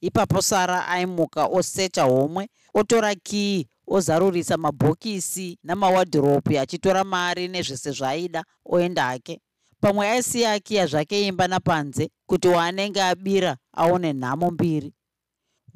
Ipapo 0.01 0.43
sara 0.43 0.87
aimuka 0.89 1.47
osecha 1.47 2.03
homwe 2.03 2.49
otora 2.75 3.15
kii 3.15 3.67
ozarurisa 3.87 4.57
mabhokisi 4.57 5.59
namawadhiropi 5.65 6.59
achitora 6.59 7.05
mari 7.05 7.49
nezvese 7.49 7.91
zvaaida 7.91 8.45
oenda 8.65 9.05
hake. 9.05 9.41
Pamwe 9.81 10.09
aisiya 10.09 10.53
akiya 10.53 10.87
zvake 10.87 11.27
imba 11.27 11.49
napanze 11.49 12.11
kuti 12.27 12.49
waanenge 12.49 13.03
abira 13.03 13.57
aone 13.73 14.13
nhamo 14.13 14.51
mbiri 14.51 14.93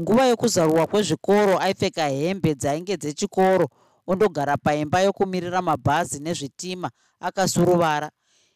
nguva 0.00 0.26
yokuzarurwa 0.26 0.86
kwezvikoro 0.86 1.58
aipfeka 1.58 2.08
hembe 2.08 2.54
dzainge 2.54 2.96
dzechikoro 2.96 3.68
ondogara 4.06 4.56
paimba 4.56 5.00
yokumirira 5.00 5.62
mabhazi 5.62 6.20
nezvitima 6.20 6.90
akasuruvara. 7.20 8.10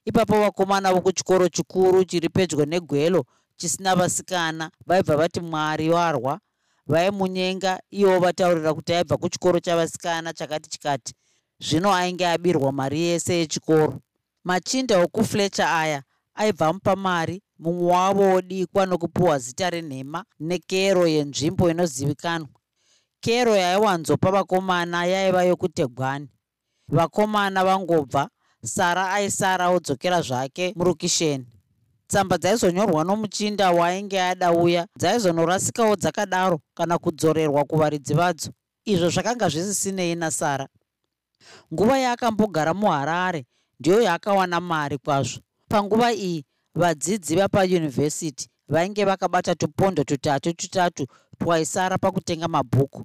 Ipapo 0.04 0.40
vakomana 0.40 0.92
vokuchikoro 0.92 1.48
chikuru 1.48 2.04
chiri 2.04 2.28
pedyo 2.28 2.64
negwelo 2.64 3.24
chisina 3.56 3.96
vasikana 3.96 4.70
vaibva 4.86 5.16
vati 5.16 5.40
mwari 5.40 5.90
warwa? 5.90 6.40
Vaimunyenga 6.86 7.80
ivo 7.90 8.18
vataurira 8.18 8.74
kuti 8.74 8.94
aibva 8.94 9.16
kuchikoro 9.16 9.60
chavasikana 9.60 10.32
chakati 10.32 10.70
chikati. 10.70 11.14
Zvino 11.60 11.94
ainge 11.94 12.26
abirwa 12.26 12.72
mari 12.72 13.00
yese 13.00 13.34
yechikoro. 13.34 14.00
Machinda 14.44 14.98
okuflecha 14.98 15.78
aya 15.78 16.02
aibva 16.34 16.72
mupa 16.72 16.96
mari 16.96 17.42
mumwe 17.60 17.92
wavo 17.92 18.22
wodikwa 18.22 18.86
nokupiwa 18.86 19.38
zita 19.38 19.70
renhema 19.70 20.24
nekero 20.40 21.06
yenzvimbo 21.06 21.70
inozivikanwa. 21.70 22.48
Kero 23.20 23.56
yaiwanzopa 23.56 24.30
vakomana 24.30 25.04
yaiva 25.04 25.44
yokutegwani 25.44 26.28
vakomana 26.88 27.64
vangobva 27.64 28.28
sara 28.64 29.12
aisara 29.12 29.68
odzokera 29.68 30.22
zvake 30.22 30.72
murukisheni. 30.76 31.46
Tsamba 32.06 32.38
dzaizonyorwa 32.38 33.04
nomuchinda 33.04 33.70
waainge 33.70 34.22
ada 34.22 34.52
uya 34.52 34.86
dzaizonorasikawo 34.98 35.96
dzakadaro 35.96 36.60
kana 36.74 36.98
kudzorerwa 36.98 37.64
kuvaridzi 37.64 38.14
vadzo. 38.14 38.50
Izvo 38.84 39.08
zvakanga 39.10 39.48
zvisisinei 39.48 40.14
nasara. 40.14 40.68
Nguva 41.72 41.98
yaakambogara 41.98 42.74
muharare 42.74 43.46
ndiyo 43.80 44.02
yaakawana 44.02 44.60
mari 44.60 44.98
kwazvo. 44.98 45.40
Panguva 45.68 46.12
iyi 46.12 46.44
vadzidzi 46.74 47.36
vapayunivhesiti 47.36 48.48
vainge 48.68 49.04
vakabata 49.04 49.54
tupondo 49.54 50.04
tutatu 50.04 50.52
tutatu 50.52 51.06
twaisara 51.38 51.98
pakutenga 51.98 52.48
mabhuku. 52.48 53.04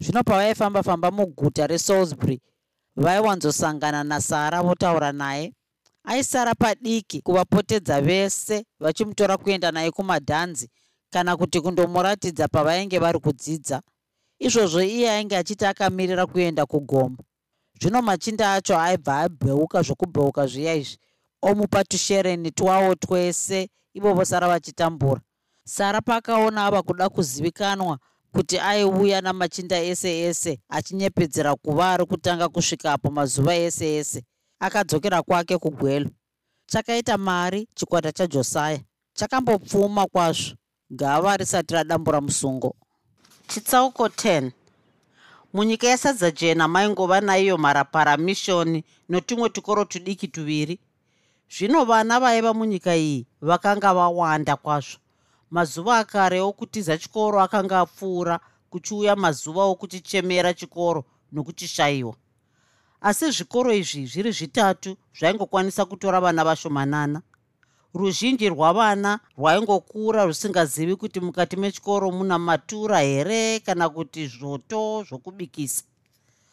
Zvino 0.00 0.22
pavaifamba-famba 0.22 1.10
muguta 1.10 1.66
resalisbury 1.66 2.40
vaiwanzosangana 2.96 4.04
nasara 4.04 4.62
votaura 4.62 5.12
naye. 5.12 5.52
Aisara 6.04 6.54
padiki 6.54 7.20
kuvapotedza 7.20 8.00
vese 8.00 8.64
vachimutora 8.80 9.36
kuenda 9.36 9.72
naye 9.72 9.90
kumadhanzi 9.90 10.70
kana 11.10 11.36
kuti 11.36 11.60
kundomuratidza 11.60 12.48
pavainge 12.48 12.98
vari 12.98 13.18
kudzidza. 13.18 13.82
Izvozvo 14.38 14.82
iye 14.82 15.10
ainge 15.10 15.36
achiti 15.36 15.64
akamirira 15.66 16.26
kuenda 16.26 16.66
kugomo 16.66 17.16
zvino 17.80 18.02
machinda 18.02 18.52
acho 18.52 18.78
aibva 18.78 19.20
abheuka 19.20 19.82
zvokubheuka 19.82 20.46
zviya 20.46 20.74
izvi 20.74 20.96
omupa 21.50 21.84
tushereni 21.84 22.50
twawo 22.50 22.94
twese 22.94 23.68
ivo 23.94 24.14
vosara 24.14 24.48
vachitambura. 24.48 25.20
Sara 25.64 26.00
paakaona 26.00 26.66
ava 26.66 26.82
kuda 26.82 27.08
kuzivikanwa 27.08 27.98
kuti 28.32 28.58
aiuya 28.58 29.20
namachinda 29.20 29.82
ese 29.82 30.20
ese 30.20 30.58
achinyepedzera 30.68 31.54
kuva 31.54 31.90
ari 31.92 32.04
kutanga 32.06 32.48
kusvikapo 32.48 33.10
mazuva 33.10 33.54
ese 33.56 33.96
ese 33.96 34.22
akadzokera 34.60 35.22
kwake 35.22 35.58
kugwelo. 35.58 36.10
Chakaita 36.66 37.18
mari 37.18 37.68
chikwata 37.74 38.12
chajosaya 38.12 38.80
chakambopfuma 39.14 40.06
kwazvo 40.06 40.54
gava 40.90 41.36
risati 41.36 41.74
radambura 41.74 42.20
musungo. 42.20 42.74
Chitsauko 43.48 44.06
10 44.06 44.50
munyika 45.52 45.86
yesadza 45.86 46.30
jena 46.30 46.68
maingova 46.68 47.20
naiyo 47.20 47.58
mharapara 47.58 48.16
mishoni 48.16 48.84
notumwe 49.08 49.48
tukoro 49.48 49.84
tudiki 49.84 50.28
tuviri 50.28 50.78
zvino 51.50 51.84
vana 51.84 52.20
vaiva 52.20 52.54
munyika 52.54 52.96
iyi 52.96 53.26
vakanga 53.40 53.94
vawanda 53.94 54.56
kwazvo. 54.56 54.98
Mazuva 55.50 55.98
akare 55.98 56.40
okutiza 56.40 56.98
chikoro 56.98 57.40
akanga 57.40 57.80
apfuura 57.80 58.40
kuchiuya 58.70 59.16
mazuva 59.16 59.64
okuchichemera 59.64 60.54
chikoro 60.54 61.04
nokuchishayiwa. 61.32 62.14
Asi 63.00 63.30
zvikoro 63.30 63.72
izvi 63.72 64.06
zviri 64.06 64.32
zvitatu 64.32 64.96
zvaingokwanisa 65.18 65.84
kutora 65.84 66.20
vana 66.20 66.44
vashomanana. 66.44 67.22
Ruzhinji 67.94 68.48
rwavana 68.48 69.20
rwaingokura 69.38 70.24
rusingazivi 70.24 70.96
kuti 70.96 71.20
mukati 71.20 71.56
mechikoro 71.56 72.10
muna 72.10 72.38
matura 72.38 73.00
here 73.00 73.60
kana 73.60 73.88
kuti 73.88 74.26
zvoto 74.26 75.04
zvokubikisa. 75.08 75.84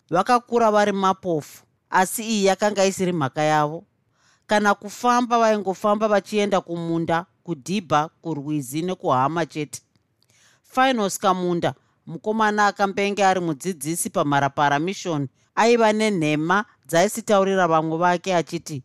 Vakakura 0.10 0.72
vari 0.72 0.92
mapofu 0.92 1.64
asi 1.90 2.24
iyi 2.24 2.46
yakanga 2.46 2.86
isiri 2.86 3.12
mhaka 3.14 3.42
yavo 3.42 3.84
kana 4.48 4.74
kufamba 4.76 5.40
vaingofamba 5.40 6.08
vachienda 6.08 6.62
kumunda 6.62 7.26
kudhibha 7.44 8.10
kurwizi 8.22 8.82
nekuhama 8.82 9.46
chete. 9.46 9.82
Finos 10.64 11.20
kamunda 11.20 11.74
mukomana 12.06 12.68
akambenge 12.68 13.26
ari 13.26 13.40
mudzidzisi 13.40 14.10
pamharapara 14.10 14.80
mission 14.80 15.28
aiva 15.56 15.94
nenhema 15.94 16.66
dzaisitaurira 16.88 17.68
vamwe 17.68 17.98
vake 17.98 18.36
achiti 18.36 18.84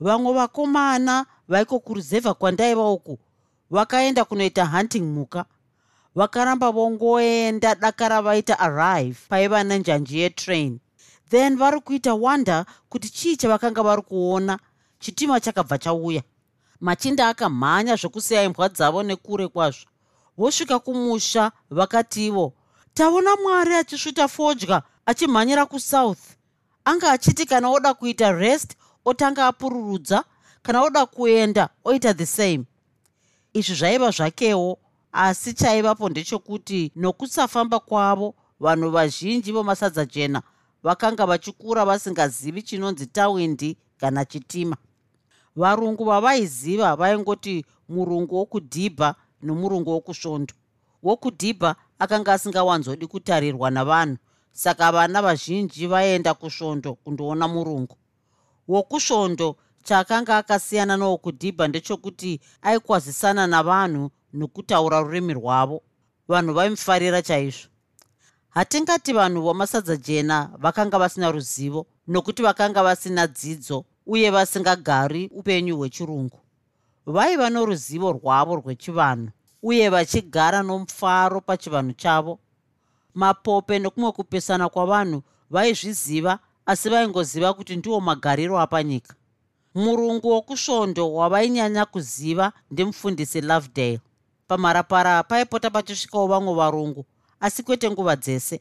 vamwe 0.00 0.32
vakomana 0.32 1.26
vaiko 1.48 1.78
kuruzevha 1.78 2.34
kwandaiva 2.34 2.90
uku? 2.90 3.18
Vakaenda 3.70 4.24
kunoita 4.24 4.64
hunting 4.66 5.00
mhuka. 5.02 5.44
Vakaramba 6.14 6.70
vongoenda 6.70 7.74
dakara 7.74 8.22
vaita 8.22 8.58
arrive 8.58 9.18
paiva 9.28 9.64
nenjanji 9.64 10.18
yetrain. 10.18 10.78
Then 11.30 11.56
vari 11.56 11.80
kuita 11.80 12.14
wonder 12.14 12.64
kuti 12.88 13.08
chii 13.08 13.36
chavakanga 13.36 13.82
vari 13.82 14.02
kuona 14.02 14.58
chitima 15.04 15.40
chakabva 15.40 15.78
chauya. 15.78 16.22
Machinda 16.80 17.28
akamhanya 17.28 17.96
zvokusiya 17.96 18.42
imbwa 18.42 18.68
dzavo 18.68 19.02
nekure 19.02 19.48
kwazvo. 19.48 19.86
Vosvika 20.36 20.78
kumusha 20.78 21.52
vakativo 21.70 22.52
taona 22.94 23.36
mwari 23.36 23.74
achisvita 23.74 24.28
fodya 24.28 24.82
achimhanyira 25.06 25.66
kusouth. 25.66 26.24
Anga 26.84 27.12
achiti 27.12 27.46
kana 27.46 27.70
oda 27.70 27.94
kuita 27.94 28.32
rest 28.32 28.76
otanga 29.04 29.46
apururudza 29.46 30.24
kana 30.62 30.82
oda 30.82 31.06
kuenda 31.06 31.68
oita 31.84 32.14
the 32.14 32.26
same. 32.26 32.64
Izvi 33.52 33.74
zvaiva 33.74 34.10
zvakewo 34.10 34.78
asi 35.12 35.54
chaivapo 35.54 36.08
ndechekuti 36.08 36.92
nokusafamba 36.96 37.78
kwavo 37.80 38.34
vanhu 38.60 38.90
vazhinji 38.90 39.52
vomasadza 39.52 40.04
jena 40.04 40.42
vakanga 40.82 41.26
vachikura 41.26 41.84
vasingazivi 41.84 42.62
chinonzi 42.62 43.06
tawindi 43.06 43.76
kana 43.96 44.24
chitima 44.24 44.76
varungu 45.56 46.04
vavaiziva 46.04 46.96
vaingoti 46.96 47.64
murungu 47.88 48.36
wokudhibha 48.36 49.14
nomurungu 49.42 49.90
wokusvondo. 49.90 50.54
Wokudhibha 51.02 51.76
akanga 51.98 52.32
asingawanzodi 52.32 53.06
kutarirwa 53.06 53.70
navanhu 53.70 54.16
saka 54.52 54.92
vana 54.92 55.22
vazhinji 55.22 55.86
vaenda 55.86 56.34
kusvondo 56.34 56.94
kundoona 56.94 57.48
murungu. 57.48 57.96
Wokusvondo 58.68 59.56
chaakanga 59.84 60.36
akasiyana 60.36 60.96
newokudhibha 60.96 61.68
ndechekuti 61.68 62.40
aikwazisana 62.62 63.46
navanhu 63.46 64.10
nokutaura 64.32 65.00
rurimi 65.00 65.34
rwavo. 65.34 65.82
Vanhu 66.28 66.54
vaimufarira 66.54 67.22
chaizvo. 67.22 67.68
Hatingati 68.48 69.12
vanhu 69.12 69.42
vamasadza 69.42 69.96
jena 69.96 70.50
vakanga 70.58 70.98
vasina 70.98 71.30
ruzivo 71.32 71.86
nokuti 72.08 72.42
vakanga 72.42 72.82
vasina 72.82 73.26
dzidzo 73.26 73.84
uye 74.06 74.30
vasingagari 74.30 75.30
upenyu 75.34 75.76
hwechirungu. 75.76 76.38
Vaiva 77.06 77.50
noruzivo 77.50 78.12
rwavo 78.12 78.56
rwechivanhu 78.56 79.30
uye 79.62 79.88
vachigara 79.88 80.62
nomufaro 80.62 81.40
pachivanhu 81.40 81.92
chavo. 81.92 82.38
Mapope 83.14 83.78
nokumwe 83.78 84.12
kupesana 84.12 84.68
kwavanhu 84.68 85.22
vaizviziva 85.50 86.38
asi 86.66 86.88
vaingoziva 86.88 87.54
kuti 87.54 87.76
ndiwo 87.76 88.00
magariro 88.00 88.60
apanyika. 88.60 89.14
Murungu 89.74 90.28
wokusvondo 90.28 91.14
wavainyanya 91.14 91.84
kuziva 91.84 92.52
ndimufundisi 92.70 93.40
lovedale. 93.40 94.00
Pamharapara 94.48 95.22
paipota 95.22 95.70
pachisvikawo 95.70 96.26
vamwe 96.26 96.54
varungu 96.54 97.04
asi 97.40 97.62
kwete 97.62 97.90
nguva 97.90 98.16
dzese 98.16 98.60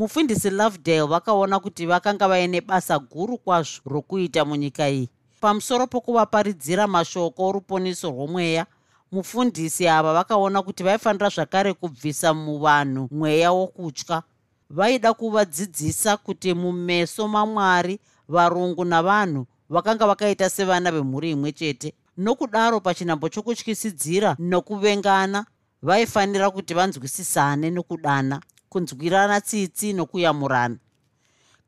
mufundisi 0.00 0.50
lovedale 0.50 1.02
vakaona 1.02 1.60
kuti 1.60 1.86
vakanga 1.86 2.28
vaine 2.28 2.60
basa 2.60 2.98
guru 2.98 3.38
kwazvo 3.38 3.80
rokuita 3.86 4.44
munyika 4.44 4.88
iyi. 4.88 5.08
Pamusoro 5.40 5.86
pokuvaparidzira 5.86 6.86
mashoko 6.86 7.48
oruponiso 7.48 8.10
rwomweya 8.10 8.66
mufundisi 9.12 9.88
ava 9.88 10.12
vakaona 10.12 10.62
kuti 10.62 10.82
vaifanira 10.82 11.28
zvakare 11.28 11.72
kubvisa 11.74 12.34
muvanhu 12.34 13.08
mweya 13.10 13.52
wokutya. 13.52 14.22
Vaida 14.70 15.14
kuvadzidzisa 15.14 16.16
kuti 16.16 16.54
mumeso 16.54 17.28
mamwari 17.28 17.98
varungu 18.28 18.84
navanhu 18.84 19.46
vakanga 19.70 20.06
vakaita 20.06 20.50
sevana 20.50 20.92
vemhuri 20.92 21.30
imwe 21.30 21.52
chete. 21.52 21.94
Nokudaro 22.16 22.80
pachinhambo 22.80 23.28
chokutyisidzira 23.28 24.36
nokuvengana 24.38 25.46
vaifanira 25.82 26.50
kuti 26.50 26.74
vanzwisisane 26.74 27.70
nokudana 27.70 28.40
kunzwirana 28.70 29.40
tsitsi 29.40 29.92
nokuyamurana. 29.92 30.76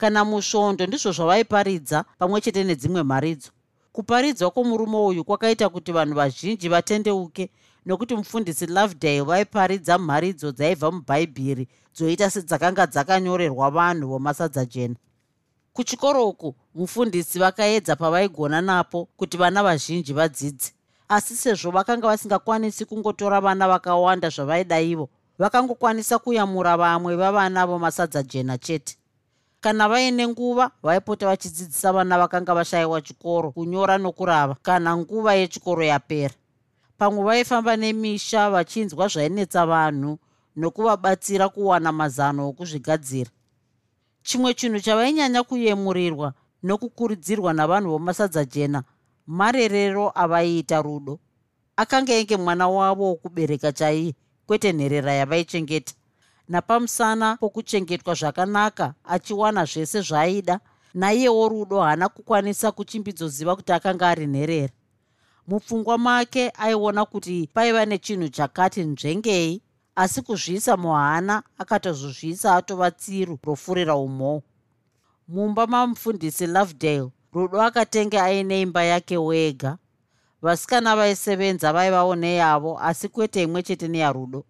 Kana 0.00 0.24
musvondo 0.24 0.86
ndizvo 0.86 1.12
zvavaiparidza 1.12 2.04
pamwe 2.18 2.40
chete 2.40 2.64
nedzimwe 2.64 3.02
mharidzo 3.02 3.50
kuparidzwa 3.92 4.50
kwomurume 4.50 4.96
uyu 4.96 5.24
kwakaita 5.24 5.68
kuti 5.68 5.92
vanhu 5.92 6.14
vazhinji 6.14 6.68
vatendeuke 6.68 7.50
nokuti 7.86 8.16
mufundisi 8.16 8.66
lovedale 8.66 9.20
vaiparidza 9.20 9.98
mharidzo 9.98 10.52
dzaibva 10.52 10.90
mubhaibheri 10.90 11.68
dzoita 11.94 12.30
sedzakanga 12.30 12.86
dzakanyorerwa 12.86 13.70
vanhu 13.70 14.08
vomasadza 14.08 14.64
jena 14.64 14.94
kuchikoro 15.72 16.28
uku 16.28 16.54
mufundisi 16.74 17.38
vakaedza 17.38 17.96
pavaigona 17.96 18.60
napo 18.60 19.08
kuti 19.16 19.36
vana 19.36 19.62
vazhinji 19.62 20.12
vadzidze 20.12 20.72
asi 21.08 21.36
sezvo 21.36 21.70
vakanga 21.70 22.06
vasingakwanisi 22.06 22.84
kungotora 22.84 23.40
vana 23.40 23.68
vakawanda 23.68 24.28
zvavaida 24.28 24.80
ivo 24.80 25.08
vakangokwanisa 25.42 26.18
kuyamura 26.18 26.76
vamwe 26.76 27.16
vavana 27.16 27.66
vomasadza 27.66 28.22
jena 28.22 28.58
chete. 28.58 28.96
Kana 29.60 29.88
vaine 29.88 30.28
nguva 30.28 30.70
vaipota 30.82 31.26
vachidzidzisa 31.26 31.92
vana 31.92 32.18
vakanga 32.18 32.54
vashayiwa 32.54 33.00
chikoro 33.02 33.50
kunyora 33.50 33.98
nokurava 33.98 34.54
kana 34.62 34.96
nguva 34.96 35.34
yechikoro 35.34 35.82
yapera. 35.84 36.34
Pamwe 36.98 37.24
vaifamba 37.24 37.76
nemisha 37.76 38.50
vachinzwa 38.50 39.08
zvainetsa 39.08 39.66
vanhu 39.66 40.18
nokuvabatsira 40.56 41.48
kuwana 41.48 41.92
mazano 41.92 42.48
okuzvigadzira. 42.48 43.30
Chimwe 44.22 44.54
chinhu 44.54 44.80
chavainyanya 44.80 45.42
kuyemurirwa 45.42 46.34
nokukurudzirwa 46.62 47.52
navanhu 47.52 47.90
vomasadza 47.90 48.44
jena 48.44 48.82
marerero 49.26 50.12
avaiita 50.14 50.82
rudo. 50.82 51.18
Akanga 51.76 52.12
enge 52.14 52.36
mwana 52.36 52.68
wavo 52.68 53.04
wokubereka 53.04 53.72
chaiye 53.72 54.14
kwete 54.52 54.72
nherera 54.72 55.12
yavaichengeta. 55.12 55.94
Napamusana 56.48 57.36
pokuchengetwa 57.36 58.14
zvakanaka 58.14 58.94
achiwana 59.04 59.64
zvese 59.64 60.00
zvaaida 60.00 60.60
naiyewo 60.94 61.48
rudo 61.48 61.80
haana 61.80 62.08
kukwanisa 62.08 62.72
kuchimbizoziva 62.72 63.56
kuti 63.56 63.72
akanga 63.72 64.08
ari 64.08 64.26
nherera 64.26 64.72
mupfungwa 65.48 65.98
make 65.98 66.52
aiona 66.58 67.04
kuti 67.04 67.48
paiva 67.54 67.86
nechinhu 67.86 68.28
chakati 68.28 68.84
nzvengei 68.84 69.62
asi 69.96 70.22
kuzviisa 70.22 70.76
muhana 70.76 71.42
akatozozviisa 71.58 72.56
atova 72.56 72.90
tsiru 72.90 73.38
rofurira 73.44 73.96
umhou 73.96 74.42
mumba 75.28 75.66
mamufundisi 75.66 76.46
lovedale 76.46 77.10
rudo 77.32 77.62
akatenge 77.62 78.20
aine 78.20 78.60
imba 78.60 78.84
yake 78.84 79.16
wega 79.16 79.78
vasikana 80.42 80.96
vaisevenza 80.96 81.72
vaivawo 81.72 82.16
neyavo 82.16 82.78
asi 82.78 83.08
kwete 83.08 83.42
imwe 83.42 83.62
chete 83.62 83.88
neyarudo. 83.88 84.44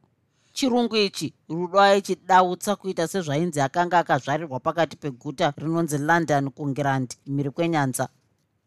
Chirungu 0.53 0.97
ichi 0.97 1.35
rudo 1.49 1.81
aichidautsa 1.81 2.77
kuita 2.77 3.09
sezvainzi 3.09 3.61
akanga 3.61 3.99
akazvarirwa 3.99 4.61
pakati 4.61 4.97
peguta 4.97 5.53
rinonzi 5.57 5.99
london 5.99 6.51
kungirandi 6.51 7.17
mhiri 7.27 7.51
kwenyanza. 7.51 8.09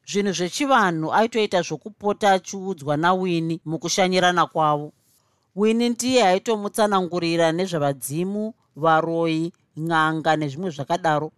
Zvinhu 0.07 0.31
zvechivanhu 0.31 1.13
aitoita 1.13 1.61
zvokupota 1.61 2.31
achiudzwa 2.31 2.97
nawini 2.97 3.61
mukushanyirana 3.65 4.45
kwavo. 4.45 4.93
Wini 5.55 5.89
ndiye 5.89 6.27
aitomutsanangurira 6.27 7.51
nezvevadzimu 7.51 8.53
varoyi 8.75 9.53
n'anga 9.77 10.35
nezvimwe 10.35 10.69
zvakadaro 10.69 11.31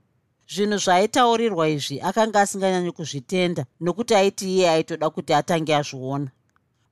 zvinhu 0.54 0.78
zvaaitaurirwa 0.78 1.70
izvi 1.70 2.02
akanga 2.02 2.42
asinganyanyi 2.42 2.92
kuzvitenda 2.92 3.66
nokuti 3.84 4.16
aiti 4.16 4.46
iye 4.54 4.70
aitoda 4.70 5.10
kuti 5.10 5.34
atange 5.34 5.76
azviona. 5.76 6.30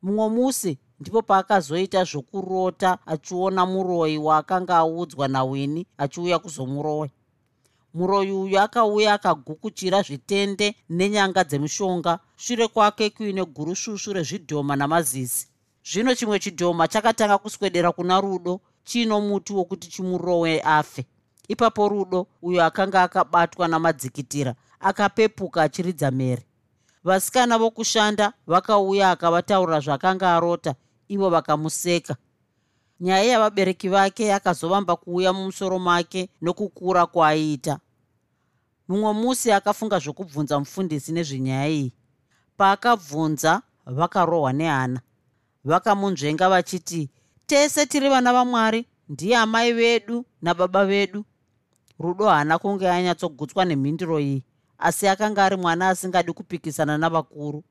Mumwe 0.04 0.30
musi 0.30 0.78
ndipo 1.00 1.22
paakazoita 1.22 2.04
zvokurota 2.04 2.98
achiona 3.06 3.66
muroyi 3.66 4.18
waakanga 4.18 4.76
audzwa 4.78 5.28
nawini 5.28 5.82
achiuya 5.98 6.40
kuzomuroya. 6.40 7.12
Muroyi 7.94 8.32
uyu 8.32 8.60
akauya 8.60 9.14
akagukuchira 9.14 10.02
zvitende 10.02 10.76
nenyanga 10.90 11.44
dzemushonga 11.44 12.20
shure 12.36 12.68
kwake 12.68 13.10
kuine 13.10 13.46
gurushushu 13.46 14.14
rezvidhoma 14.14 14.76
namazizi. 14.76 15.48
Zvino 15.90 16.16
chimwe 16.16 16.40
chidhoma 16.40 16.88
chakatanga 16.88 17.38
kuswedera 17.38 17.92
kuna 17.92 18.22
rudo 18.22 18.62
chiino 18.84 19.22
muti 19.22 19.54
wokuti 19.54 19.88
chimurowe 19.88 20.62
afe 20.62 21.06
ipapo 21.48 21.90
rudo 21.90 22.28
uyo 22.42 22.66
akanga 22.66 23.04
akabatwa 23.04 23.68
namadzikitira 23.68 24.56
akapepuka 24.80 25.62
achiridza 25.62 26.12
mhere. 26.12 26.46
Vasikana 27.04 27.58
vokushanda 27.58 28.34
vakauya 28.48 29.12
akavataurira 29.12 29.80
zvakanga 29.80 30.36
arota 30.36 30.76
ivo 31.08 31.30
vakamuseka. 31.30 32.16
Nyaya 33.00 33.24
yavabereki 33.24 33.90
vake 33.90 34.26
yakazovamba 34.26 34.96
kuuya 34.96 35.34
mumusoro 35.34 35.80
make 35.80 36.30
nokukura 36.42 37.06
kwaaiita 37.06 37.80
mumwe 38.88 39.14
musi 39.14 39.52
akafunga 39.52 40.00
zvokubvunza 40.00 40.60
mufundisi 40.60 41.12
nezvenyaya 41.12 41.68
iyi. 41.70 41.94
Paakabvunza 42.58 43.62
vakarohwa 43.86 44.54
nehana 44.54 45.00
vakamunzvenga 45.66 46.50
vachiti 46.50 47.10
tese 47.46 47.86
tiri 47.86 48.10
vana 48.10 48.34
vamwari 48.34 48.86
ndiye 49.10 49.38
amai 49.38 49.74
vedu 49.74 50.26
nababa 50.42 50.86
vedu 50.86 51.26
rudo 52.00 52.26
haana 52.26 52.60
kunge 52.60 52.90
anyatsogutswa 52.90 53.66
nemhinduro 53.66 54.20
iyi 54.20 54.44
asi 54.78 55.08
akanga 55.08 55.46
ari 55.46 55.56
mwana 55.58 55.90
asingadi 55.90 56.34
kupikisana 56.34 56.98
navakuru. 56.98 57.64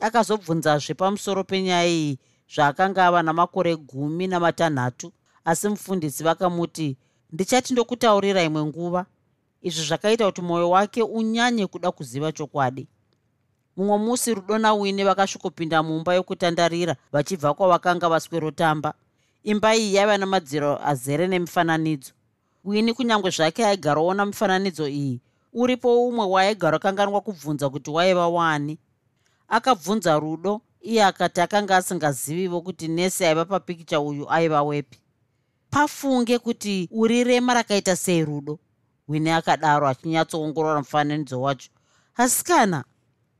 Akazobvunzazve 0.00 0.94
pamusoro 0.94 1.44
penyaya 1.44 1.86
iyi 1.86 2.18
zvaakanga 2.54 3.06
ava 3.06 3.22
namakore 3.22 3.76
gumi 3.76 4.26
namatanhatu 4.26 5.12
asi 5.44 5.68
mufundisi 5.68 6.24
vakamuti 6.24 6.96
ndichati 7.32 7.72
ndokutaurira 7.72 8.42
imwe 8.42 8.64
nguva. 8.64 9.06
Izvi 9.62 9.84
zvakaita 9.86 10.26
kuti 10.26 10.42
mwoyo 10.42 10.70
wake 10.70 11.02
unyanye 11.02 11.66
kuda 11.66 11.90
kuziva 11.92 12.32
chokwadi. 12.32 12.88
Mumwe 13.76 13.98
musi 13.98 14.34
rudo 14.34 14.58
nawini 14.58 15.04
vakasvikopinda 15.04 15.82
mumba 15.82 16.14
yokutandarira 16.14 16.96
vachibva 17.12 17.54
kwavakanga 17.54 18.08
vaswerotamba 18.08 18.94
imba 19.42 19.76
iyi 19.76 19.94
yaiva 19.94 20.18
namadziro 20.18 20.78
azere 20.86 21.26
nemifananidzo 21.26 22.12
wini 22.64 22.94
kunyange 22.94 23.30
zvake 23.30 23.66
aigaraona 23.66 24.26
mifananidzo 24.26 24.88
iyi? 24.88 25.20
Uripo 25.52 26.08
umwe 26.08 26.26
waaigara 26.26 26.78
kanganwa 26.78 27.20
kubvunza 27.20 27.70
kuti 27.70 27.90
waiva 27.90 28.28
wani. 28.28 28.78
Akabvunza 29.48 30.18
rudo 30.18 30.60
iye 30.80 31.04
akati 31.04 31.40
akanga 31.40 31.76
asingazivivo 31.76 32.60
kuti 32.60 32.88
nesi 32.88 33.24
aiva 33.24 33.44
papikicha 33.44 34.00
uyu 34.00 34.30
aiva 34.30 34.62
wepi. 34.62 34.98
Pafunge 35.70 36.38
kuti 36.38 36.88
uri 36.90 37.24
rema 37.24 37.54
rakaita 37.54 37.96
sei 37.96 38.24
rudo 38.24 38.58
wini 39.08 39.30
akadaro 39.30 39.88
achinyatsoongorora 39.88 40.78
mufananidzo 40.78 41.40
wacho. 41.40 41.70
Asi 42.16 42.44
kana 42.44 42.84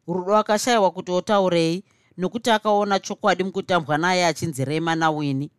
rudo 0.06 0.36
akashayiwa 0.36 0.90
kuti 0.90 1.12
otaurei 1.12 1.84
nokuti 2.16 2.50
akaona 2.50 2.98
chokwadi 2.98 3.44
mukutambwa 3.44 3.98
naye 3.98 4.26
achinzi 4.26 4.64
rema 4.64 4.94
nawini 4.94 5.50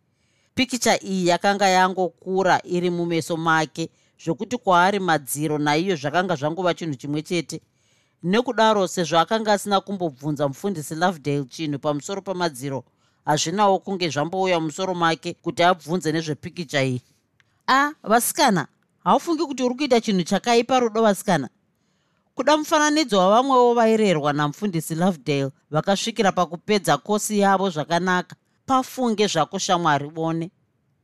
pikicha 0.54 1.02
iyi 1.02 1.26
yakanga 1.26 1.68
yangokura 1.68 2.60
iri 2.64 2.90
mumeso 2.90 3.36
make 3.36 3.90
zvokuti 4.24 4.56
kwaari 4.58 5.00
madziro 5.00 5.58
naiyo 5.58 5.96
zvakanga 5.96 6.36
zvangova 6.36 6.74
chinhu 6.74 6.94
chimwe 6.94 7.22
chete. 7.22 7.60
Nekudaro 8.22 8.88
sezvo 8.88 9.18
akanga 9.18 9.52
asina 9.52 9.80
kumbobvunza 9.80 10.48
mufundisi 10.48 10.94
lovedale 10.94 11.44
chinhu 11.44 11.78
pamusoro 11.78 12.22
pamadziro 12.22 12.84
hazvinawo 13.24 13.78
kunge 13.78 14.08
zvambouya 14.08 14.60
mumusoro 14.60 14.94
make 14.94 15.34
kuti 15.42 15.62
abvunze 15.62 16.12
nezvepikicha 16.12 16.82
iyi. 16.84 17.02
A 17.66 17.92
vasikana 18.02 18.66
haufungi 19.04 19.44
kuti 19.46 19.62
uri 19.62 19.74
kuita 19.74 20.00
chinhu 20.00 20.22
chakaipa 20.22 20.80
rudo 20.80 21.02
vasikana? 21.02 21.48
Kuda 22.34 22.56
mufananidzo 22.56 23.18
wavamwewo 23.18 23.74
vairerwa 23.74 24.32
namufundisi 24.32 24.94
lovedale 24.94 25.50
vakasvikira 25.70 26.32
pakupedza 26.32 26.96
kosi 26.98 27.38
yavo 27.38 27.70
zvakanaka 27.70 28.36
pafunge 28.66 29.26
zvako 29.26 29.58
shamwari 29.58 30.08
bone 30.10 30.50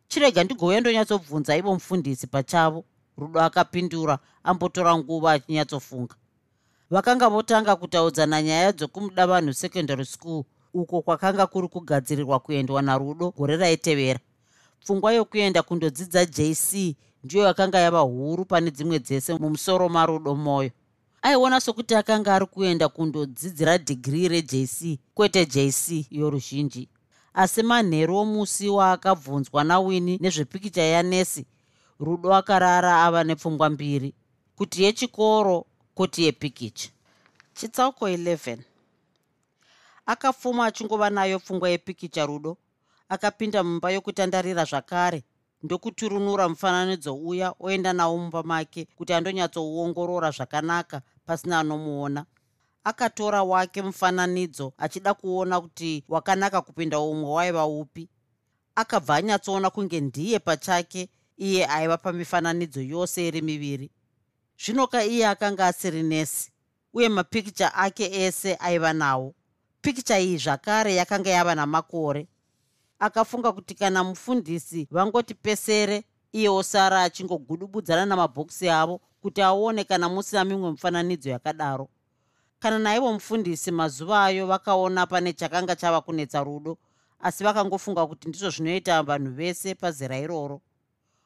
chirega 0.08 0.44
ndigouya 0.44 0.80
ndonyatsobvunza 0.80 1.56
ivo 1.56 1.74
mufundisi 1.74 2.26
pachavo. 2.26 2.84
Rudo 3.18 3.40
akapindura 3.40 4.18
ambotora 4.44 4.98
nguva 4.98 5.32
achinyatsofunga. 5.32 6.14
Vakanga 6.90 7.28
votanga 7.28 7.76
kutaudzana 7.76 8.42
nyaya 8.42 8.72
dzokumuda 8.72 9.26
vanhu 9.26 9.52
secondary 9.54 10.04
school 10.04 10.44
uko 10.74 11.02
kwakanga 11.02 11.46
kuri 11.46 11.68
kugadzirirwa 11.68 12.38
kuendwa 12.40 12.82
narudo 12.82 13.30
gore 13.30 13.56
raitevera. 13.56 14.20
Pfungwa 14.80 15.12
yokuenda 15.12 15.62
kundodzidza 15.62 16.26
jc 16.26 16.96
ndiyo 17.24 17.44
yakanga 17.44 17.78
yava 17.78 18.00
huru 18.00 18.44
pane 18.44 18.70
dzimwe 18.70 18.98
dzese 18.98 19.34
mumusoro 19.34 19.88
marudo 19.88 20.34
mwoyo 20.34 20.70
aiona 21.22 21.60
sokuti 21.60 21.94
akanga 21.94 22.34
ari 22.34 22.46
kuenda 22.46 22.88
kundodzidzira 22.88 23.78
dhigiri 23.78 24.28
rejc 24.28 24.98
kwete 25.14 25.46
jc 25.46 26.06
yoruzhinji 26.10 26.88
asi 27.34 27.62
manheru 27.62 28.16
omusi 28.16 28.68
waakabvunzwa 28.68 29.64
nawini 29.64 30.18
nezvepikicha 30.22 30.82
yanesi 30.82 31.46
rudo 32.00 32.34
akarara 32.34 33.04
ava 33.04 33.24
nepfungwa 33.24 33.70
mbiri 33.70 34.14
kuti 34.56 34.82
yechikoro 34.82 35.66
koti 35.94 36.24
yepikicha. 36.24 36.90
Chitsauko 37.54 38.08
11 38.08 38.58
akapfuma 40.06 40.66
achingova 40.66 41.10
nayo 41.10 41.38
pfungwa 41.38 41.70
yepikicha 41.70 42.26
rudo 42.26 42.56
akapinda 43.08 43.64
mumba 43.64 43.90
yokutandarira 43.90 44.64
zvakare 44.64 45.24
ndokuturunura 45.62 46.48
mufananidzo 46.48 47.14
uya 47.14 47.54
oenda 47.60 47.92
nawo 47.92 48.18
mumba 48.18 48.42
make 48.42 48.88
kuti 48.96 49.12
andonyatsouongorora 49.12 50.30
zvakanaka 50.30 51.02
pasina 51.26 51.58
anomuona 51.60 52.24
akatora 52.84 53.42
wake 53.42 53.82
mufananidzo 53.82 54.72
achida 54.78 55.14
kuona 55.14 55.60
kuti 55.60 56.04
wakanaka 56.08 56.60
kupinda 56.60 57.00
umwe 57.00 57.30
waiva 57.30 57.66
upi. 57.66 58.08
Akabva 58.74 59.16
anyatsoona 59.16 59.70
kunge 59.70 60.00
ndiye 60.00 60.38
pachake 60.38 61.08
iye 61.36 61.66
aiva 61.66 61.98
pamifananidzo 61.98 62.82
yose 62.82 63.28
iri 63.28 63.42
miviri. 63.42 63.90
Zvinoka 64.64 65.04
iye 65.04 65.26
akanga 65.26 65.66
asiri 65.66 66.02
nesi 66.02 66.50
uye 66.92 67.08
mapikicha 67.08 67.74
ake 67.74 68.22
ese 68.24 68.56
aiva 68.60 68.92
nawo. 68.92 69.34
Pikicha 69.80 70.20
iyi 70.20 70.36
zvakare 70.36 70.94
yakanga 70.94 71.30
yava 71.30 71.54
namakore. 71.54 72.28
Akafunga 72.98 73.52
kuti 73.52 73.74
kana 73.74 74.04
mufundisi 74.04 74.88
vangoti 74.90 75.34
pesere 75.34 76.04
iye 76.32 76.48
osara 76.48 77.02
achingogudubudzana 77.02 78.06
namabhokisi 78.06 78.68
avo 78.68 79.00
kuti 79.22 79.42
aone 79.42 79.84
kana 79.84 80.08
musina 80.08 80.44
mimwe 80.44 80.70
mifananidzo 80.70 81.30
yakadaro 81.30 81.88
kana 82.60 82.78
naivo 82.78 83.12
mufundisi 83.12 83.70
mazuva 83.70 84.24
ayo 84.24 84.46
vakaona 84.46 85.06
pane 85.06 85.32
chakanga 85.32 85.76
chava 85.76 86.00
kunetsa 86.00 86.44
rudo 86.44 86.78
asi 87.20 87.44
vakangofunga 87.44 88.06
kuti 88.06 88.28
ndizvo 88.28 88.50
zvinoita 88.50 89.02
vanhu 89.02 89.30
vese 89.32 89.74
pazera 89.74 90.18
iroro. 90.18 90.60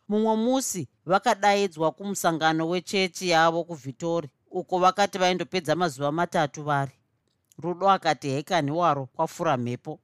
Mumwe 0.08 0.36
musi 0.36 0.88
vakadaidzwa 1.06 1.92
kumusangano 1.92 2.68
wechechi 2.68 3.28
yavo 3.28 3.64
kuvhitori 3.64 4.28
uko 4.50 4.78
vakati 4.78 5.18
vaindopedza 5.18 5.74
mazuva 5.74 6.12
matatu 6.12 6.62
vari. 6.62 6.92
Rudo 7.58 7.90
akati 7.90 8.28
hekani 8.30 8.70
waro 8.70 9.06
kwafura 9.06 9.56
mhepo. 9.56 10.00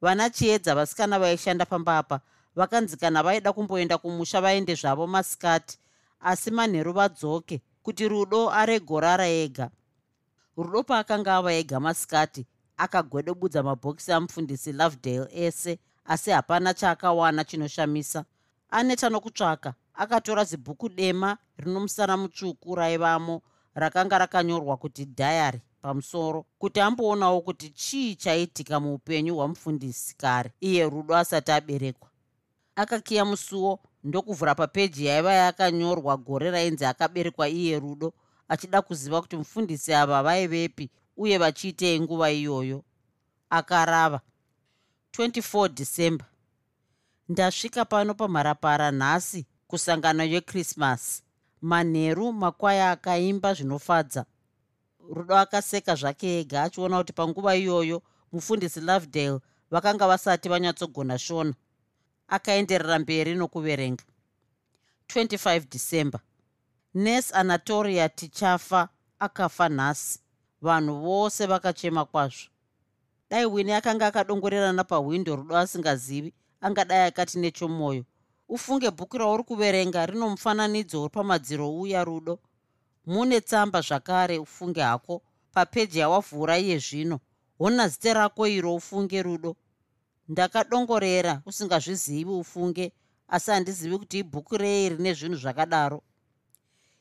Vana 0.00 0.30
chiedza 0.30 0.74
vasikana 0.74 1.18
vaishanda 1.18 1.66
pamba 1.66 1.98
apa 1.98 2.20
vakanzi 2.56 2.96
kana 2.96 3.22
vaida 3.22 3.52
kumboenda 3.52 3.98
kumusha 3.98 4.40
vaende 4.40 4.74
zvavo 4.74 5.06
masikati 5.06 5.78
asi 6.20 6.50
manheru 6.50 6.92
vadzoke 6.92 7.62
kuti 7.82 8.08
rudo 8.08 8.50
aregorara 8.50 9.26
ega 9.28 9.70
rudo 10.56 10.82
paakanga 10.82 11.36
ava 11.36 11.52
ega 11.52 11.80
masikati 11.80 12.46
akagwedobudza 12.76 13.62
mabhokisi 13.62 14.12
amufundisi 14.12 14.72
lovedale 14.72 15.28
ese 15.32 15.78
asi 16.04 16.30
hapana 16.30 16.74
chaakawana 16.74 17.44
chinoshamisa. 17.44 18.24
Aneta 18.70 19.08
nokutsvaka 19.10 19.74
akatora 19.94 20.44
zibhuku 20.44 20.88
dema 20.88 21.38
rino 21.58 21.80
musara 21.80 22.16
mutsvuku 22.16 22.74
raivamo 22.74 23.42
rakanga 23.74 24.18
rakanyorwa 24.18 24.76
kuti 24.76 25.04
dhayary 25.04 25.60
pamusoro 25.82 26.44
kuti 26.58 26.80
amboonawo 26.80 27.40
kuti 27.40 27.70
chii 27.70 28.14
chaitika 28.14 28.80
muupenyu 28.80 29.34
hwamufundisi 29.36 30.16
kare 30.16 30.52
iye 30.60 30.88
rudo 30.90 31.16
asati 31.16 31.52
aberekwa. 31.52 32.08
Akakiya 32.76 33.24
musuwo 33.24 33.78
ndokuvhura 34.04 34.54
papeji 34.54 35.06
yaiva 35.06 35.32
yakanyorwa 35.32 36.16
gore 36.16 36.50
rainzi 36.50 36.84
akaberekwa 36.84 37.48
iye 37.48 37.78
rudo 37.80 38.12
achida 38.48 38.82
kuziva 38.82 39.22
kuti 39.22 39.36
mufundisi 39.36 39.94
ava 39.94 40.22
vaivepi 40.22 40.90
uye 41.16 41.38
vachiitei 41.38 42.00
nguva 42.00 42.30
iyoyo. 42.30 42.84
Akarava 43.50 44.20
24 45.12 45.68
dhisemba 45.68 46.24
ndasvika 47.28 47.84
pano 47.84 48.14
pamharapara 48.14 48.90
nhasi 48.90 49.46
kusangano 49.66 50.24
yekrismasi 50.24 51.22
manheru 51.62 52.32
makwai 52.32 52.80
akaimba 52.80 53.54
zvinofadza. 53.54 54.24
Rudo 55.14 55.36
akaseka 55.36 55.94
zvake 55.94 56.40
ega 56.40 56.62
achiona 56.62 56.98
kuti 56.98 57.12
panguva 57.12 57.56
iyoyo 57.56 58.02
mufundisi 58.32 58.80
lovedale 58.80 59.40
vakanga 59.70 60.06
vasati 60.06 60.48
vanyatsogona 60.48 61.18
shona. 61.18 61.54
Akaenderera 62.28 62.98
mberi 62.98 63.34
nokuverenga. 63.34 64.04
25 65.08 65.60
dhisemba 65.60 66.18
2023 66.18 66.35
nesi 66.96 67.34
anatoria 67.34 68.08
tichafa 68.08 68.88
akafa 69.18 69.68
nhasi. 69.68 70.20
Vanhu 70.62 71.00
vose 71.00 71.46
vakachema 71.46 72.04
kwazvo. 72.04 72.48
Dai 73.30 73.46
wini 73.46 73.72
akanga 73.72 74.06
akadongorerana 74.06 74.84
pahwindo 74.84 75.36
rudo 75.36 75.56
asingazivi 75.56 76.34
angadai 76.60 77.06
akati 77.08 77.38
nechomwoyo 77.38 78.04
ufunge 78.48 78.90
bhuku 78.90 79.18
rauri 79.18 79.42
kuverenga 79.42 80.06
rino 80.06 80.28
mufananidzo 80.30 81.02
uri 81.02 81.10
pamadziro 81.10 81.78
uya 81.80 82.04
rudo. 82.04 82.38
Mune 83.06 83.40
tsamba 83.40 83.80
zvakare 83.80 84.38
ufunge 84.38 84.80
hako 84.80 85.22
papeji 85.52 85.98
yawavhura 85.98 86.58
iye 86.58 86.78
zvino. 86.78 87.20
Hona 87.58 87.88
zita 87.88 88.14
rako 88.14 88.46
iro 88.46 88.74
ufunge 88.74 89.22
rudo. 89.22 89.56
Ndakadongorera 90.28 91.42
usingazvizivi 91.46 92.30
ufunge 92.30 92.92
asi 93.28 93.50
handizivi 93.50 93.98
kuti 93.98 94.18
ibhuku 94.18 94.56
rei 94.56 94.88
rine 94.88 95.14
zvinhu 95.14 95.36
zvakadaro 95.36 96.02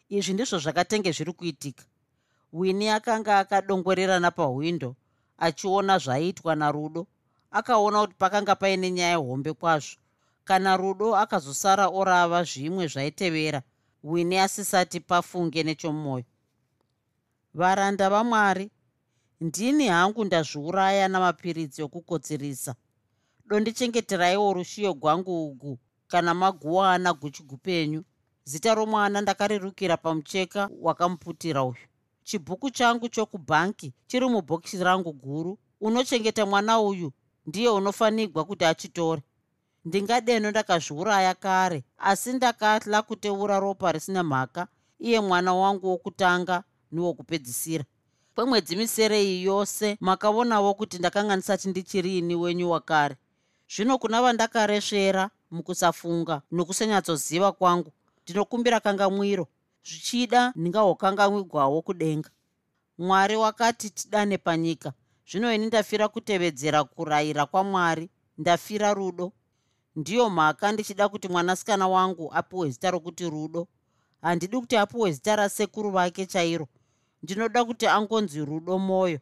izvi 0.09 0.33
ndizvo 0.33 0.59
zvakatenge 0.59 1.11
zviri 1.11 1.33
kuitika. 1.33 1.83
Wini 2.53 2.89
akanga 2.89 3.39
akadongorerana 3.39 4.31
pahwindo 4.31 4.95
achiona 5.37 5.97
zvaiitwa 5.97 6.55
narudo 6.55 7.07
akaona 7.51 8.01
kuti 8.01 8.15
pakanga 8.17 8.55
paine 8.55 8.91
nyaya 8.91 9.17
hombe 9.17 9.53
kwazvo. 9.53 9.97
Kana 10.43 10.77
rudo 10.77 11.15
akazosara 11.15 11.87
orava 11.87 12.43
zvimwe 12.43 12.87
zvaitevera 12.87 13.61
wini 14.03 14.37
asisati 14.37 14.99
pafunge 14.99 15.63
nechomwoyo. 15.63 16.25
Varanda 17.53 18.09
vamwari 18.09 18.71
ndini 19.41 19.87
hangu 19.87 20.25
ndazviuraya 20.25 21.07
namapiritsi 21.07 21.83
okukotsirisa. 21.83 22.75
Dondichengeteraiwo 23.45 24.53
rushiyo 24.53 24.93
gwangu 24.93 25.45
ugu 25.47 25.79
kana 26.07 26.33
maguwana 26.33 27.13
guchigu 27.13 27.57
penyu 27.57 28.03
zita 28.45 28.75
romwana 28.75 29.21
ndakarirukira 29.21 29.97
pamucheka 29.97 30.69
wakamuputira 30.81 31.63
uyu. 31.63 31.85
Chibhuku 32.23 32.69
changu 32.69 33.09
chokubhanki 33.09 33.93
chiri 34.07 34.25
mubhokisi 34.29 34.83
rangu 34.83 35.13
guru. 35.13 35.57
Unochengeta 35.81 36.45
mwana 36.45 36.79
uyu 36.79 37.11
ndiye 37.45 37.69
unofanigwa 37.69 38.45
kuti 38.45 38.65
achitore. 38.65 39.21
Ndingadeno 39.85 40.49
ndakazviuraya 40.51 41.33
kare 41.33 41.83
asi 41.97 42.33
ndakatla 42.33 43.01
kuteura 43.01 43.59
ropa 43.59 43.91
risina 43.91 44.23
mhaka. 44.23 44.67
Iye 44.99 45.19
mwana 45.19 45.53
wangu 45.53 45.87
wokutanga 45.89 46.63
newokupedzisira. 46.91 47.83
Kwemwedzi 48.35 48.75
misere 48.75 49.23
iyi 49.23 49.43
yose 49.43 49.97
makaonawo 49.99 50.73
kuti 50.73 50.97
ndakanga 50.97 51.35
ndisati 51.35 51.69
ndichirini 51.69 52.35
wenyu 52.35 52.71
wakare. 52.71 53.15
Zvino 53.75 53.97
kuna 53.97 54.21
vandakaresvera 54.21 55.29
mukusafunga 55.51 56.41
nokusanyatsoziva 56.51 57.51
kwangu 57.51 57.91
ndinokumbira 58.25 58.79
kangamwiro 58.79 59.45
zvichida 59.87 60.53
ndingahokangamwigwawo 60.55 61.81
kudenga. 61.81 62.29
Mwari 62.97 63.35
wakati 63.35 63.89
tidane 63.89 64.37
panyika 64.37 64.93
zvino 65.29 65.53
ini 65.53 65.65
ndafira 65.65 66.07
kutevedzera 66.07 66.83
kurayira 66.83 67.45
kwamwari 67.45 68.09
ndafira 68.37 68.93
rudo. 68.93 69.31
Ndiyo 69.95 70.29
mhaka 70.29 70.71
ndichida 70.71 71.09
kuti 71.09 71.27
mwanasikana 71.27 71.87
wangu 71.87 72.33
apiwe 72.33 72.69
zita 72.69 72.91
rokuti 72.91 73.29
rudo. 73.29 73.67
Handidi 74.21 74.57
kuti 74.59 74.77
apiwe 74.77 75.11
zita 75.11 75.35
rasekuru 75.35 75.91
vake 75.91 76.25
chairo. 76.25 76.67
Ndinoda 77.23 77.65
kuti 77.65 77.87
angonzi 77.87 78.45
rudo 78.45 78.79
mwoyo 78.79 79.19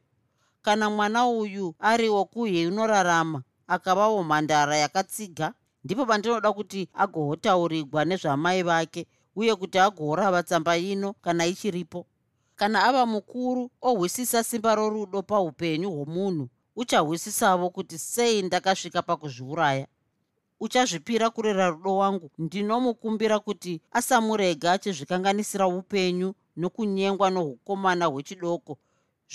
kana 0.61 0.89
mwana 0.89 1.27
uyu 1.27 1.75
ari 1.79 2.09
wokuheunorarama 2.09 3.43
akavawo 3.67 4.23
mhandara 4.23 4.77
yakatsiga 4.77 5.53
ndipo 5.83 6.05
pandinoda 6.05 6.53
kuti 6.53 6.89
agohotaurigwa 6.93 8.05
nezvamai 8.05 8.63
vake 8.63 9.07
uye 9.35 9.55
kuti 9.55 9.79
agorava 9.79 10.43
tsamba 10.43 10.77
ino 10.77 11.13
kana 11.13 11.45
ichiripo. 11.45 12.05
Kana 12.55 12.83
ava 12.83 13.05
mukuru 13.05 13.71
ohwisisa 13.81 14.43
simba 14.43 14.75
rorudo 14.75 15.21
paupenyu 15.21 15.91
hwomunhu 15.91 16.49
uchahwisisavo 16.75 17.69
kuti 17.69 17.97
sei 17.97 18.41
ndakasvika 18.41 19.01
pakuzviuraya. 19.01 19.87
Uchazvipira 20.59 21.29
kurera 21.29 21.69
rudo 21.69 21.97
wangu 21.97 22.31
ndinomukumbira 22.37 23.39
kuti 23.39 23.81
asamurega 23.91 24.71
achizvikanganisira 24.71 25.67
upenyu 25.67 26.33
nokunyengwa 26.57 27.29
noukomana 27.29 28.05
hwechidoko. 28.05 28.77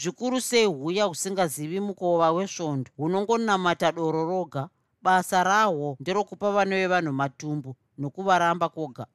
Zvikuru 0.02 0.40
sei 0.40 0.64
huya 0.64 1.04
husingazivi 1.04 1.80
mukova 1.80 2.32
wesvondo 2.32 2.90
hunongonamata 2.96 3.92
doro 3.92 4.24
roga 4.24 4.68
basa 5.08 5.44
rahwo 5.44 5.96
nderokupa 6.00 6.52
vana 6.52 6.76
vevanhu 6.76 7.12
matumbu 7.12 7.76
nokuvaramba 7.98 8.68
kwoga. 8.68 9.06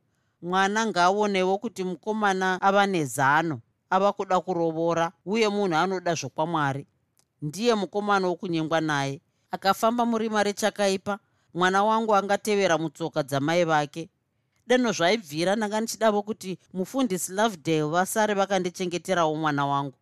Mwana 0.42 0.86
ngaaonewo 0.86 1.58
kuti 1.58 1.84
mukomana 1.84 2.62
ava 2.62 2.86
nezano 2.88 3.60
ava 3.90 4.14
kuda 4.14 4.42
kurovora 4.42 5.12
uye 5.26 5.50
munhu 5.50 5.76
anoda 5.78 6.14
zvokwamwari. 6.16 6.88
Ndiye 7.42 7.76
mukomana 7.76 8.28
wokunyengwa 8.28 8.82
naye. 8.82 9.22
Akafamba 9.52 10.06
murima 10.06 10.44
rechakaipa 10.44 11.20
mwana 11.54 11.84
wangu 11.84 12.16
angatevera 12.16 12.78
mutsoka 12.78 13.24
dzamai 13.24 13.64
vake. 13.66 14.10
Deno 14.68 14.92
zvaibvira 14.92 15.56
ndanga 15.56 15.82
ndichidavo 15.82 16.22
kuti 16.22 16.58
mufundisi 16.74 17.32
lovedale 17.34 17.84
vasare 17.84 18.34
vakandichengeterawo 18.34 19.36
mwana 19.36 19.66
wangu. 19.66 19.94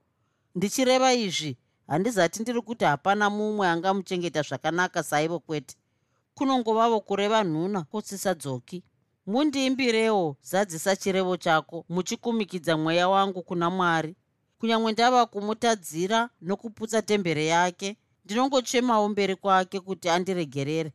Ndichireva 0.55 1.13
izvi 1.13 1.57
handizati 1.87 2.41
ndiri 2.41 2.61
kuti 2.61 2.85
hapana 2.85 3.29
mumwe 3.29 3.67
angamuchengeta 3.67 4.41
zvakanaka 4.41 5.03
saivo 5.03 5.39
kwete 5.39 5.75
kunongovavo 6.41 6.99
kureva 6.99 7.43
nhuna 7.43 7.83
kusisadzoki 7.83 8.83
mundiimbirewo 9.25 10.37
zadzisa 10.41 10.95
chirevo 10.95 11.37
chako 11.37 11.85
muchikumikidza 11.89 12.77
mweya 12.77 13.09
wangu 13.09 13.43
kuna 13.43 13.69
mwari. 13.69 14.15
Kunyange 14.59 14.91
ndava 14.91 15.25
kumutadzira 15.25 16.29
nokuputsa 16.41 17.01
tembere 17.01 17.45
yake 17.45 17.97
ndinongochemawo 18.25 19.09
mberi 19.09 19.35
kwake 19.35 19.79
kuti 19.79 20.09
andiregerere. 20.09 20.91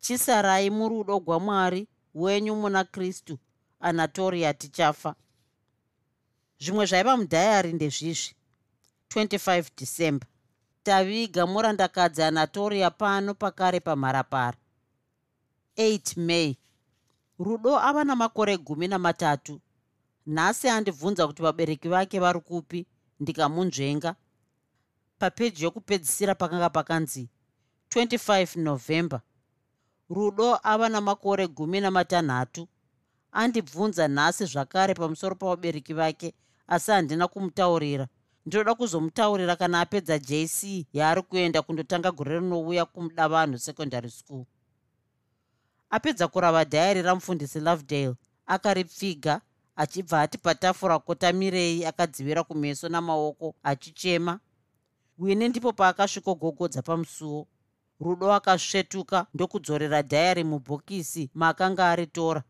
Chisarai 0.00 0.70
murudo 0.70 1.20
gwamwari 1.20 1.88
wenyu 2.14 2.54
muna 2.56 2.84
kristu 2.84 3.38
anatoria 3.80 4.54
tichafa 4.54 5.14
zvimwe 6.58 6.86
zvaiva 6.86 7.16
mudhayari 7.16 7.72
ndezvizvi. 7.72 8.34
25 9.14 9.64
december. 9.78 10.28
Taviga 10.82 11.46
murandakadzi 11.46 12.22
anatoria 12.22 12.90
pano 12.90 13.34
pakare 13.34 13.80
pamharapara 13.80 14.56
8 15.76 16.16
may. 16.16 16.56
Rudo 17.38 17.78
ava 17.78 18.04
namakore 18.04 18.56
gumi 18.56 18.88
namatatu 18.88 19.60
nhasi 20.26 20.68
andibvunza 20.68 21.26
kuti 21.26 21.42
vabereki 21.42 21.88
vake 21.88 22.20
vari 22.20 22.40
kupi 22.40 22.86
ndikamunzvenga. 23.20 24.14
Papeji 25.18 25.64
yokupedzisira 25.64 26.34
pakanga 26.34 26.70
pakanzi 26.70 27.28
25 27.90 28.60
november. 28.60 29.20
Rudo 30.10 30.58
ava 30.62 30.88
namakore 30.88 31.46
gumi 31.48 31.80
namatanhatu 31.80 32.68
andibvunza 33.32 34.08
nhasi 34.08 34.44
zvakare 34.44 34.94
pamusoro 34.94 35.34
pavabereki 35.34 35.94
vake 35.94 36.34
asi 36.66 36.90
handina 36.90 37.28
kumutaurira. 37.28 38.08
Ndinoda 38.46 38.74
kuzomutaurira 38.74 39.56
kana 39.56 39.80
apedza 39.80 40.18
jc 40.18 40.86
yaari 40.92 41.22
kuenda 41.22 41.62
kundotanga 41.62 42.10
gore 42.10 42.38
rinouya 42.40 42.84
kumuda 42.84 43.28
vanhu 43.28 43.58
secondary 43.58 44.10
school 44.10 44.44
apedza 45.90 46.28
kurava 46.28 46.64
dhayari 46.64 47.02
ramufundisi 47.02 47.60
lovedale 47.60 48.14
akaripfiga 48.46 49.40
achibva 49.76 50.20
ati 50.22 50.38
patafura 50.38 50.98
kotamirei 50.98 51.84
akadzivira 51.84 52.44
kumeso 52.44 52.88
namaoko 52.88 53.54
achichema. 53.62 54.40
Wini 55.18 55.48
ndipo 55.48 55.72
paakasvikogogodza 55.72 56.82
pamusuwo 56.82 57.46
rudo 58.00 58.32
akasvetuka 58.32 59.26
ndokudzorera 59.34 60.02
dhayari 60.02 60.44
mubhokisi 60.44 61.30
maakanga 61.34 61.90
aritora. 61.90 62.42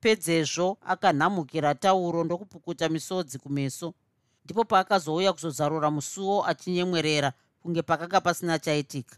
Pedzezvo 0.00 0.78
akanhamukira 0.80 1.74
tauro 1.74 2.24
ndokupukuta 2.24 2.88
misodzi 2.88 3.38
kumeso. 3.38 3.94
Ndipo 4.44 4.64
paakazouya 4.64 5.32
kuzozarura 5.32 5.90
musuwo 5.90 6.46
achinyemwerera 6.46 7.32
kunge 7.62 7.82
pakanga 7.82 8.20
pasina 8.20 8.58
chaitika. 8.58 9.16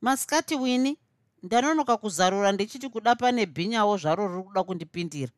Masikati 0.00 0.54
wini 0.54 0.98
ndanonoka 1.42 1.96
kuzarura 1.96 2.52
ndichiti 2.52 2.88
kuda 2.88 3.14
pane 3.14 3.46
bhinyawo 3.46 3.96
zvaro 3.96 4.28
riri 4.28 4.42
kuda 4.42 4.62
kundipindira. 4.64 5.32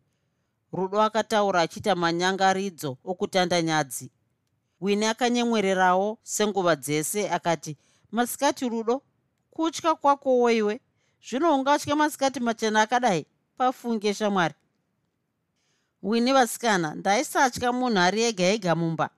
Rudo 0.73 1.03
akataura 1.03 1.61
achiita 1.61 1.95
manyangaridzo 1.95 2.97
okutanda 3.05 3.63
nyadzi. 3.63 4.11
Wini 4.81 5.07
akanyemwererawo 5.07 6.19
senguva 6.23 6.77
dzese 6.77 7.31
akati 7.31 7.77
masikati 8.11 8.69
rudo 8.69 9.03
kutya 9.51 9.95
kwakowo 9.95 10.51
iwe 10.51 10.81
zvino 11.27 11.55
ungatya 11.55 11.97
masikati 11.97 12.41
machena 12.41 12.83
akadai 12.83 13.27
pafunge 13.57 14.15
shamwari. 14.15 14.55
Wini 16.03 16.33
vasikana 16.33 16.95
ndaisatya 16.95 17.73
munhu 17.73 17.99
ari 17.99 18.23
ega 18.23 18.45
ega 18.45 18.75
mumba. 18.75 19.11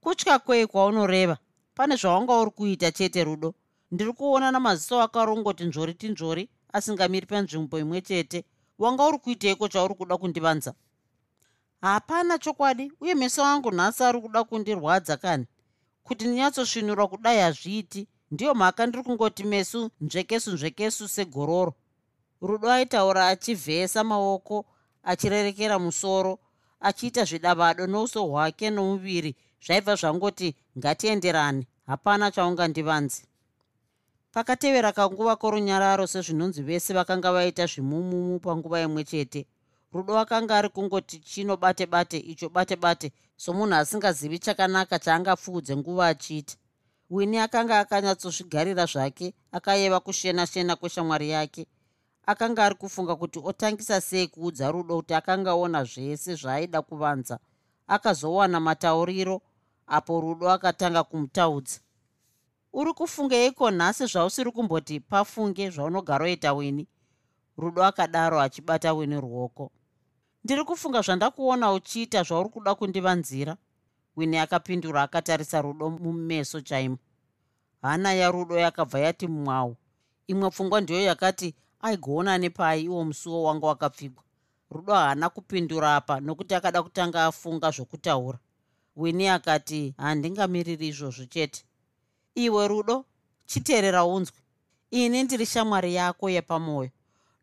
Kutya 0.00 0.38
kwei 0.38 0.66
kwaunoreva? 0.66 1.36
Pane 1.74 1.96
zvawanga 1.96 2.40
uri 2.40 2.50
kuita 2.50 2.92
chete 2.92 3.24
rudo 3.24 3.54
ndiri 3.94 4.12
kuona 4.12 4.50
namaziso 4.50 4.96
akarongoti 5.06 5.64
nzvori 5.68 5.94
tinzvori 6.00 6.44
asingamiri 6.76 7.26
panzvimbo 7.30 7.76
imwe 7.82 8.00
chete. 8.08 8.38
Wanga 8.78 9.06
uri 9.08 9.18
kuiteiko 9.18 9.68
chauri 9.68 9.94
kuda 9.94 10.16
kundivanza? 10.20 10.74
Hapana 11.80 12.38
chokwadi 12.38 12.92
uye 13.00 13.14
meso 13.14 13.44
angu 13.44 13.70
nhasi 13.70 14.02
ari 14.04 14.20
kuda 14.20 14.44
kundirwadza 14.44 15.16
kani? 15.16 15.46
Kuti 16.02 16.24
ndinyatsosvinurwa 16.26 17.08
kudai 17.08 17.38
hazviiti 17.40 18.08
ndiyo 18.30 18.54
mhaka 18.54 18.86
ndiri 18.86 19.02
kungoti 19.04 19.44
mesu 19.44 19.90
nzvekesu 20.00 20.50
nzvekesu 20.52 21.08
segororo. 21.08 21.74
Rudo 22.42 22.70
aitaura 22.70 23.28
achivhesa 23.28 24.04
maoko 24.04 24.66
achirerekera 25.02 25.78
musoro 25.78 26.38
achiita 26.80 27.24
zvidavado 27.24 27.86
nouso 27.86 28.26
hwake 28.26 28.70
nomuviri. 28.70 29.36
Zvaibva 29.64 29.94
zvangoti 29.94 30.56
ngatienderani 30.78 31.66
hapana 31.86 32.30
chaungandivanzi 32.30 33.22
pakatevera 34.34 34.92
kanguva 34.92 35.36
korunyararo 35.36 36.06
sezvinonzi 36.06 36.62
vese 36.62 36.94
vakanga 36.94 37.32
vaita 37.32 37.66
zvimumumu 37.66 38.40
panguva 38.40 38.80
imwe 38.80 39.04
chete 39.04 39.46
rudo 39.92 40.18
akanga 40.18 40.58
ari 40.58 40.68
kungoti 40.68 41.18
chino 41.18 41.56
bate 41.56 41.86
bate 41.86 42.18
icho 42.18 42.48
bate 42.48 42.76
bate 42.76 43.12
somunhu 43.36 43.74
asingazivi 43.74 44.38
chakanaka 44.38 44.98
chaangapfuudze 44.98 45.76
nguva 45.76 46.06
achiita. 46.06 46.54
Wini 47.10 47.38
akanga 47.38 47.78
akanyatsozvigarira 47.78 48.86
zvake 48.86 49.34
akayeva 49.52 50.00
kushena 50.00 50.46
shena 50.46 50.76
kweshamwari 50.76 51.30
yake. 51.30 51.66
Akanga 52.26 52.64
ari 52.64 52.74
kufunga 52.74 53.16
kuti 53.16 53.38
otangisa 53.44 54.00
sei 54.00 54.26
kuudza 54.26 54.70
rudo 54.70 54.96
kuti 54.96 55.14
akanga 55.14 55.54
ona 55.54 55.84
zvese 55.84 56.34
zvaaida 56.34 56.82
kuvanza. 56.82 57.38
Akazowana 57.86 58.60
matauriro 58.60 59.42
apo 59.86 60.20
rudo 60.20 60.50
akatanga 60.50 61.02
kumutaudza 61.04 61.83
uri 62.74 62.92
kufungeiko 62.92 63.70
nhasi 63.70 64.06
zvausiri 64.06 64.50
kumboti 64.50 65.00
pafunge 65.00 65.70
zvaunogara 65.70 66.24
oita 66.24 66.52
wini? 66.52 66.86
Rudo 67.56 67.84
akadaro 67.84 68.40
achibata 68.40 68.92
wini 68.92 69.20
ruoko. 69.20 69.70
Ndiri 70.44 70.64
kufunga 70.64 71.00
zvandakuona 71.02 71.72
uchiita 71.72 72.22
zvauri 72.22 72.48
kuda 72.48 72.74
kundivanzira 72.74 73.56
wini 74.16 74.38
akapindura 74.38 75.02
akatarisa 75.02 75.62
rudo 75.62 75.90
mumeso 75.90 76.60
chaimo. 76.60 76.98
Hana 77.82 78.12
yarudo 78.12 78.58
yakabva 78.58 78.98
yati 78.98 79.26
mwau. 79.26 79.76
Imwe 80.26 80.50
pfungwa 80.50 80.80
ndiyo 80.80 81.02
yakati 81.02 81.54
aigoona 81.80 82.38
nepai 82.38 82.84
iwo 82.84 83.04
musuwo 83.04 83.42
wanga 83.42 83.66
wakapfigwa. 83.66 84.24
Rudo 84.70 84.94
haana 84.94 85.28
kupindura 85.30 85.96
apa 85.96 86.20
nokuti 86.20 86.54
akada 86.54 86.82
kutanga 86.82 87.24
afunga 87.24 87.70
zvokutaura. 87.70 88.38
Wini 88.96 89.28
akati 89.28 89.94
handingamiriri 89.96 90.88
izvozvo 90.88 91.24
chete 91.24 91.64
iwe 92.34 92.68
rudo 92.68 93.04
chiteerera 93.46 94.04
unzwi 94.04 94.38
ini 94.90 95.22
ndiri 95.22 95.46
shamwari 95.46 95.94
yako 95.94 96.30
yepamwoyo 96.30 96.90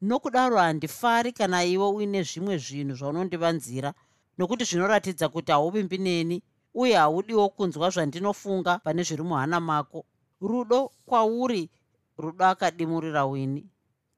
nokudaro 0.02 0.58
handifari 0.58 1.32
kana 1.32 1.64
iwe 1.64 1.88
uine 1.88 2.24
zvimwe 2.24 2.58
zvinhu 2.58 2.96
zvaunondivanzira 2.96 3.94
nokuti 4.38 4.64
zvinoratidza 4.64 5.30
kuti 5.30 5.52
hauvimbi 5.52 5.98
neni 5.98 6.44
uye 6.74 6.96
haudiwo 6.96 7.50
kunzwa 7.50 7.90
zvandinofunga 7.90 8.80
pane 8.80 9.04
zviri 9.04 9.24
muhana 9.24 9.60
mako. 9.60 10.06
Rudo 10.42 10.92
kwauri 11.06 11.70
rudo 12.18 12.46
akadimurira 12.46 13.26
wini. 13.26 13.66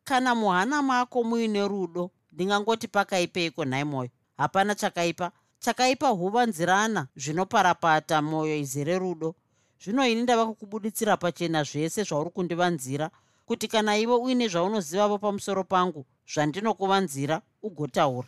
Kana 0.03 0.35
muhana 0.35 0.81
mako 0.81 1.23
muine 1.23 1.67
rudo 1.67 2.11
ndingangoti 2.31 2.87
pakaipeiko 2.87 3.65
nhai 3.65 3.83
mwoyo 3.83 4.09
hapana 4.37 4.75
chakaipa. 4.75 5.31
Chakaipa 5.59 6.07
huvanzirana 6.07 7.07
zvinoparapata 7.15 8.21
mwoyo 8.21 8.55
izere 8.57 8.99
rudo 8.99 9.35
zvino 9.83 10.07
ini 10.07 10.21
ndava 10.21 10.45
kukubuditsira 10.45 11.17
pachena 11.17 11.63
zvese 11.63 12.03
zvauri 12.03 12.29
kundivanzira 12.29 13.11
kuti 13.45 13.67
kana 13.67 13.97
iwe 13.97 14.15
uine 14.15 14.47
zvaunozivavo 14.47 15.17
pamusoro 15.17 15.63
pangu 15.63 16.05
zvandinokuvanzira 16.33 17.41
ugotaura 17.61 18.27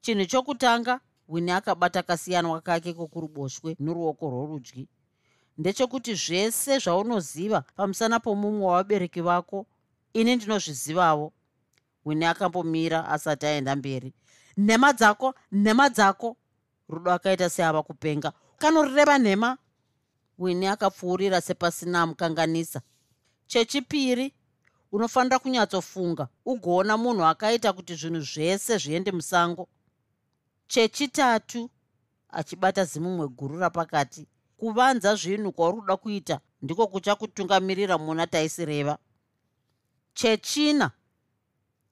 chinhu 0.00 0.26
chokutanga 0.26 1.00
wini 1.28 1.50
akabata 1.50 2.02
kasiyanwa 2.02 2.60
kake 2.60 2.92
kokuruboshwe 2.92 3.76
noruoko 3.80 4.30
rworudyi. 4.30 4.88
Ndechekuti 5.58 6.14
zvese 6.14 6.78
zvaunoziva 6.78 7.60
pamusana 7.76 8.20
pomumwe 8.20 8.66
wavabereki 8.66 9.20
vako 9.20 9.66
ini 10.12 10.36
ndinozvizivavo. 10.36 11.32
Wini 12.04 12.24
akambomira 12.24 13.08
asati 13.08 13.46
aenda 13.46 13.76
mberi. 13.76 14.12
Nhema 14.56 14.92
dzako 14.92 15.34
nhema 15.52 15.88
dzako 15.88 16.36
rudo 16.88 17.12
akaita 17.12 17.50
seava 17.50 17.82
kupenga. 17.82 18.32
Kanorireva 18.58 19.18
nhema 19.18 19.58
wini 20.40 20.66
akapfuurira 20.66 21.40
sepasina 21.40 22.02
amukanganisa 22.02 22.80
chechipiri 23.46 24.34
unofanira 24.92 25.38
kunyatsofunga 25.38 26.28
ugoona 26.44 26.96
munhu 26.96 27.24
akaita 27.24 27.72
kuti 27.72 27.94
zvinhu 27.94 28.20
zvese 28.20 28.78
zviende 28.78 29.12
musango. 29.12 29.68
Chechitatu 30.66 31.70
achibata 32.28 32.84
zimumwe 32.84 33.28
guru 33.28 33.58
rapakati. 33.58 34.26
Kuvanza 34.56 35.14
zvinhu 35.14 35.52
kwauri 35.52 35.80
kuda 35.80 35.96
kuita 35.96 36.40
ndiko 36.62 36.86
kuchakutungamirira 36.86 37.98
muna 37.98 38.26
taisireva. 38.26 38.98
Chechina 40.14 40.90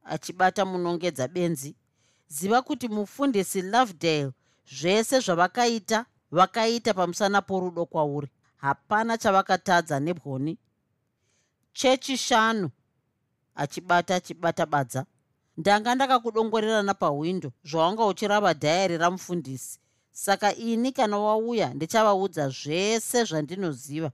achibata 0.05 0.65
munongedza 0.65 1.29
benzi. 1.29 1.75
Ziva 2.29 2.63
kuti 2.63 2.89
mufundisi 2.89 3.63
lovedale 3.63 4.33
zvese 4.71 5.21
zvavakaita 5.21 6.07
vakaita 6.31 6.95
pamusana 6.95 7.43
porudo 7.43 7.87
kwauri 7.87 8.29
hapana 8.61 9.19
chavakatadza 9.19 10.01
nebwoni. 10.01 10.59
Chechi 11.73 12.17
shanu 12.17 12.71
achibata 13.55 14.15
achibata 14.15 14.67
badza. 14.67 15.05
Ndanga 15.57 15.95
ndakakudongorerana 15.95 16.95
pahwindo 16.95 17.53
zvawanga 17.65 18.07
uchirava 18.07 18.53
dhayari 18.55 18.99
ramufundisi 18.99 19.79
saka 20.13 20.55
ini 20.55 20.93
kana 20.93 21.19
wauya 21.19 21.75
ndichavaudza 21.75 22.49
zvese 22.49 23.25
zvandinoziva. 23.25 24.11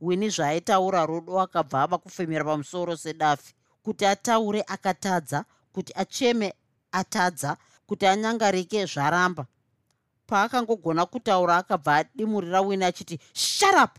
Wini 0.00 0.28
zvaaitaura 0.30 1.06
rudo 1.06 1.40
akabva 1.40 1.82
ava 1.82 1.98
kufemera 1.98 2.44
pamusoro 2.44 2.96
sedafi 2.96 3.54
kuti 3.82 4.06
ataure 4.06 4.64
akatadza 4.66 5.44
kuti 5.72 5.92
acheme 5.96 6.54
atadza 6.92 7.56
kuti 7.86 8.06
anyangarike 8.06 8.86
zvaramba 8.86 9.46
paakangogona 10.28 11.06
kutaura 11.06 11.56
akabva 11.56 11.96
adimurira 11.96 12.60
wini 12.60 12.84
achiti 12.84 13.18
sharap 13.32 13.92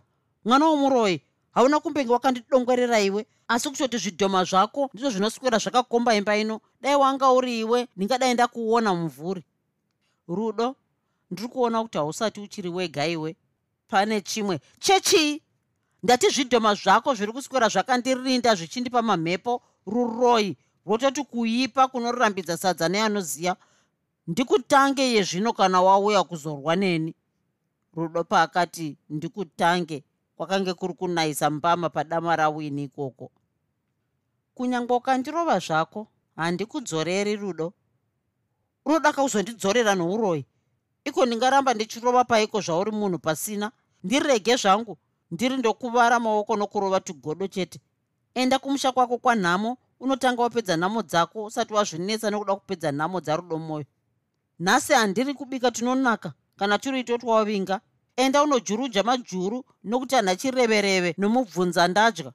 mwana 0.45 0.65
womuroi 0.65 1.21
hauna 1.51 1.79
kumbenge 1.79 2.13
wakandidongorera 2.13 2.99
iwe. 2.99 3.25
Asi 3.47 3.69
kutoti 3.69 3.97
zvidhoma 3.97 4.43
zvako 4.43 4.89
ndizvo 4.93 5.09
zvinoswera 5.09 5.57
zvakakomba 5.57 6.15
imba 6.15 6.37
ino. 6.37 6.61
Dai 6.81 6.95
wanga 6.95 7.31
uri 7.31 7.59
iwe 7.59 7.87
ndingadai 7.95 8.33
ndakuona 8.33 8.93
mumvuri. 8.95 9.43
Rudo 10.27 10.75
ndiri 11.31 11.47
kuona 11.47 11.83
kuti 11.83 11.97
hausati 11.97 12.39
uchiri 12.41 12.69
wega 12.69 13.07
iwe. 13.07 13.35
Pane 13.87 14.21
chimwe. 14.21 14.59
Chechii 14.79 15.41
ndati 16.03 16.29
zvidhoma 16.29 16.75
zvako 16.75 17.13
zviri 17.15 17.31
kuswera 17.31 17.69
zvakandirinda 17.69 18.55
zvichindipa 18.55 19.01
mamhepo. 19.01 19.61
Ruroi 19.87 20.57
rwototi 20.85 21.23
kuipa 21.23 21.87
kunorambidza 21.87 22.57
sadza 22.57 22.89
neanoziya 22.89 23.55
ndikutange 24.29 25.03
yezvino 25.13 25.53
kana 25.53 25.81
wauya 25.81 26.23
kuzorwa 26.23 26.75
neni. 26.75 27.15
Rudo 27.95 28.23
paakati 28.23 28.97
ndikutange 29.09 30.03
kwakange 30.35 30.73
kuri 30.73 30.93
kunayisa 30.93 31.49
mbama 31.49 31.89
padama 31.89 32.35
rawini 32.35 32.83
ikoko. 32.83 33.31
Kunyange 34.55 34.93
ukandirova 34.93 35.59
zvako 35.59 36.07
handikudzoreri 36.35 37.35
rudo. 37.35 37.73
Unodaka 38.85 39.23
kuzondidzorera 39.23 39.95
nouroyi. 39.95 40.45
Iko 41.05 41.25
ndingaramba 41.25 41.73
ndichirova 41.73 42.23
paiko 42.23 42.61
zvauri 42.61 42.91
munhu 42.91 43.19
pasina? 43.19 43.71
Ndirege 44.03 44.55
zvangu. 44.55 44.97
Ndiri 45.31 45.57
ndokuvara 45.57 46.19
maoko 46.19 46.55
nokurova 46.55 46.99
tugodo 46.99 47.47
chete. 47.47 47.79
Enda 48.33 48.59
kumusha 48.59 48.91
kwako 48.91 49.17
kwanhamo. 49.17 49.77
Unotanga 49.99 50.41
wapedza 50.41 50.77
nhamo 50.77 51.01
dzako 51.01 51.43
usati 51.43 51.73
wazvinetsa 51.73 52.29
nekuda 52.31 52.55
kupedza 52.55 52.91
nhamo 52.91 53.21
dzarudo 53.21 53.57
mwoyo 53.57 53.85
nhasi 54.59 54.93
handiri 54.93 55.33
kubika 55.33 55.71
tinonaka 55.71 56.33
kana 56.57 56.79
tiri 56.79 56.99
itoti 56.99 57.25
wavinga 57.25 57.81
enda 58.15 58.43
unojuruja 58.43 59.03
majuru 59.03 59.65
nokuti 59.83 60.15
hanha 60.15 60.35
chireve-reve 60.35 61.13
nomubvunza 61.17 61.87
ndadya. 61.87 62.31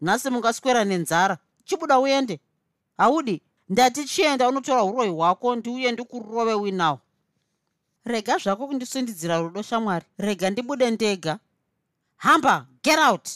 Nhasi 0.00 0.30
mungaswera 0.30 0.84
nenzara. 0.84 1.38
Chibuda 1.64 1.98
uende. 1.98 2.40
Haudi 2.96 3.42
ndati 3.68 4.04
chienda 4.04 4.48
unotora 4.48 4.84
uroyi 4.84 5.10
hwako 5.10 5.56
ndiuye 5.56 5.92
ndikurove 5.92 6.54
winawo. 6.54 7.00
Rega 8.04 8.38
zvako 8.38 8.66
kundisundidzira 8.66 9.38
rudo 9.38 9.62
shamwari. 9.62 10.06
Rega 10.18 10.50
ndibude 10.50 10.90
ndega. 10.90 11.38
Hamba 12.16 12.66
get 12.82 12.98
out! 12.98 13.28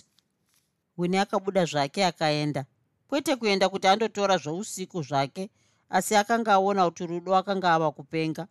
Wini 0.99 1.17
akabuda 1.19 1.65
zvake 1.65 2.05
akaenda. 2.07 2.65
Kwete 3.09 3.37
kuenda 3.37 3.69
kuti 3.69 3.87
andotora 3.87 4.39
zvousiku 4.39 5.03
zvake 5.03 5.51
asi 5.95 6.17
akanga 6.17 6.53
aona 6.53 6.85
kuti 6.85 7.07
rudo 7.07 7.37
akanga 7.37 7.75
ava 7.75 7.91
kupenga. 7.93 8.49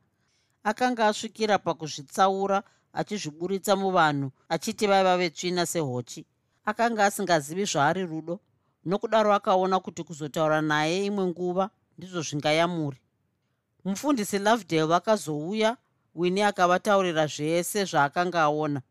Akanga 0.63 1.07
asvikira 1.07 1.57
pakuzvitsaura 1.59 2.63
achizviburitsa 2.93 3.75
muvanhu 3.75 4.31
achiti 4.49 4.87
vaiva 4.87 5.17
vetsvina 5.17 5.65
sehochi. 5.65 6.25
Akanga 6.65 7.05
asingazivi 7.05 7.65
zvaari 7.65 8.05
rudo 8.05 8.39
nokudaro 8.85 9.33
akaona 9.33 9.79
kuti 9.79 10.03
kuzotaura 10.03 10.61
naye 10.61 11.05
imwe 11.05 11.27
nguva 11.27 11.69
ndizvo 11.97 12.21
zvingayamuri. 12.21 12.99
Mufundisi 13.85 14.39
lovedale 14.39 14.83
vakazouya 14.83 15.77
wini 16.15 16.41
akavataurira 16.41 17.27
zvese 17.27 17.85
zvaakanga 17.85 18.41
aona. 18.41 18.81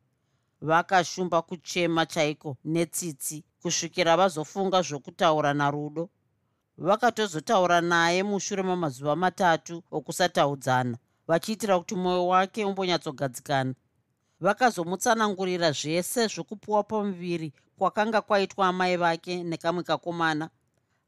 Vakashumba 0.60 1.42
kuchema 1.42 2.06
chaiko 2.06 2.56
netsitsi 2.64 3.44
kusvikira 3.62 4.16
vazofunga 4.16 4.82
zvokutaura 4.82 5.54
narudo 5.54 6.10
vakatozotaura 6.78 7.80
naye 7.80 8.22
mushure 8.22 8.62
mamazuva 8.62 9.16
matatu 9.16 9.82
okusataudzana 9.90 10.98
vachiitira 11.28 11.78
kuti 11.78 11.94
mwoyo 11.94 12.26
wake 12.26 12.64
umbonyatsogadzikana. 12.64 13.74
Vakazomutsanangurira 14.40 15.72
zvese 15.72 16.26
zvokupuwa 16.26 16.82
pamuviri 16.82 17.52
kwakanga 17.78 18.20
kwaitwa 18.20 18.68
amai 18.68 18.96
vake 18.96 19.42
nekamwe 19.42 19.82
kakomana. 19.82 20.50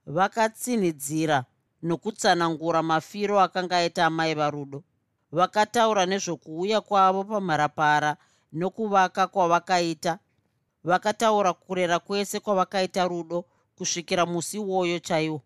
Vakatsinhidzira 0.07 1.45
nokutsanangura 1.83 2.83
mafiro 2.83 3.41
akanga 3.41 3.77
aita 3.77 4.07
amai 4.07 4.35
varudo. 4.35 4.83
Vakataura 5.33 6.07
nezvokuuya 6.07 6.81
kwavo 6.81 7.25
pamharapara 7.25 8.17
nokuvaka 8.53 9.27
kwavakaita. 9.27 10.19
Vakataura 10.85 11.53
kurera 11.53 11.99
kwese 11.99 12.41
kwavakaita 12.41 13.09
rudo 13.09 13.45
kusvikira 13.77 14.27
musi 14.27 14.57
iwoyo 14.57 14.99
chaiwo 14.99 15.43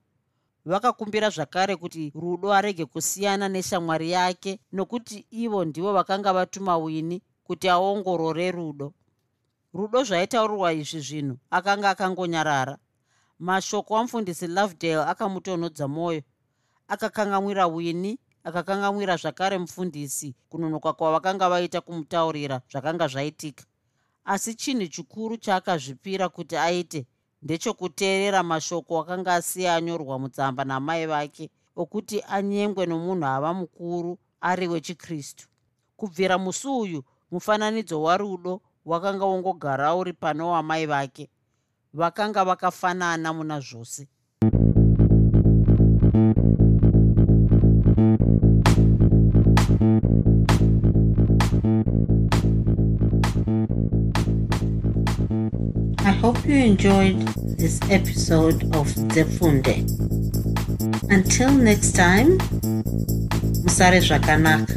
vakakumbira 0.64 1.30
zvakare 1.30 1.76
kuti 1.76 2.12
rudo 2.14 2.52
arege 2.52 2.84
kusiyana 2.86 3.48
neshamwari 3.48 4.10
yake 4.10 4.60
nokuti 4.72 5.26
ivo 5.30 5.64
ndivo 5.64 5.92
vakanga 5.92 6.32
vatuma 6.32 6.76
wini 6.76 7.22
kuti 7.44 7.68
aongorore 7.68 8.50
rudo. 8.50 8.92
Rudo 9.74 10.04
zvaitaurirwa 10.04 10.72
izvi 10.72 11.00
zvinhu 11.00 11.36
akanga 11.50 11.90
akangonyarara. 11.90 12.78
Mashoko 13.38 13.96
amufundisi 13.98 14.46
lovedale 14.46 15.02
akamutonhodza 15.12 15.88
mwoyo 15.88 16.22
akakangamwira 16.88 17.66
wini 17.66 18.18
akakangamwira 18.44 19.16
zvakare 19.16 19.58
mufundisi 19.58 20.34
kunonoka 20.48 20.92
kwavakanga 20.92 21.48
vaita 21.48 21.80
kumutaurira 21.80 22.60
zvakanga 22.70 23.08
zvaitika. 23.08 23.64
Asi 24.24 24.54
chinhu 24.54 24.86
chikuru 24.88 25.36
chaakazvipira 25.36 26.28
kuti 26.28 26.56
aite 26.56 27.06
ndechokuteerera 27.42 28.42
mashoko 28.42 29.00
akanga 29.00 29.34
asiya 29.34 29.74
anyorwa 29.74 30.18
mutsamba 30.18 30.64
namai 30.64 31.06
vake 31.06 31.50
okuti 31.76 32.16
anyengwe 32.36 32.86
nomunhu 32.86 33.26
ava 33.26 33.54
mukuru 33.54 34.18
ari 34.40 34.68
wechikristu. 34.68 35.48
Kubvira 35.96 36.38
musi 36.38 36.68
uyu 36.68 37.00
mufananidzo 37.30 38.02
warudo 38.02 38.60
wakanga 38.84 39.24
wongogara 39.24 39.94
uri 39.94 40.12
pano 40.12 40.50
wamai 40.50 40.86
vake. 40.86 41.30
Vakanga 41.94 42.44
vakafanana 42.44 43.32
muna 43.32 43.60
zvose 43.60 44.08
hope 56.18 56.44
you 56.44 56.56
enjoyed 56.56 57.16
this 57.58 57.80
episode 57.90 58.64
of 58.74 58.88
Zefunde. 59.14 59.86
Until 61.10 61.50
next 61.52 61.92
time, 61.92 62.38
Musare 63.62 64.00
Zvakanaka. 64.02 64.74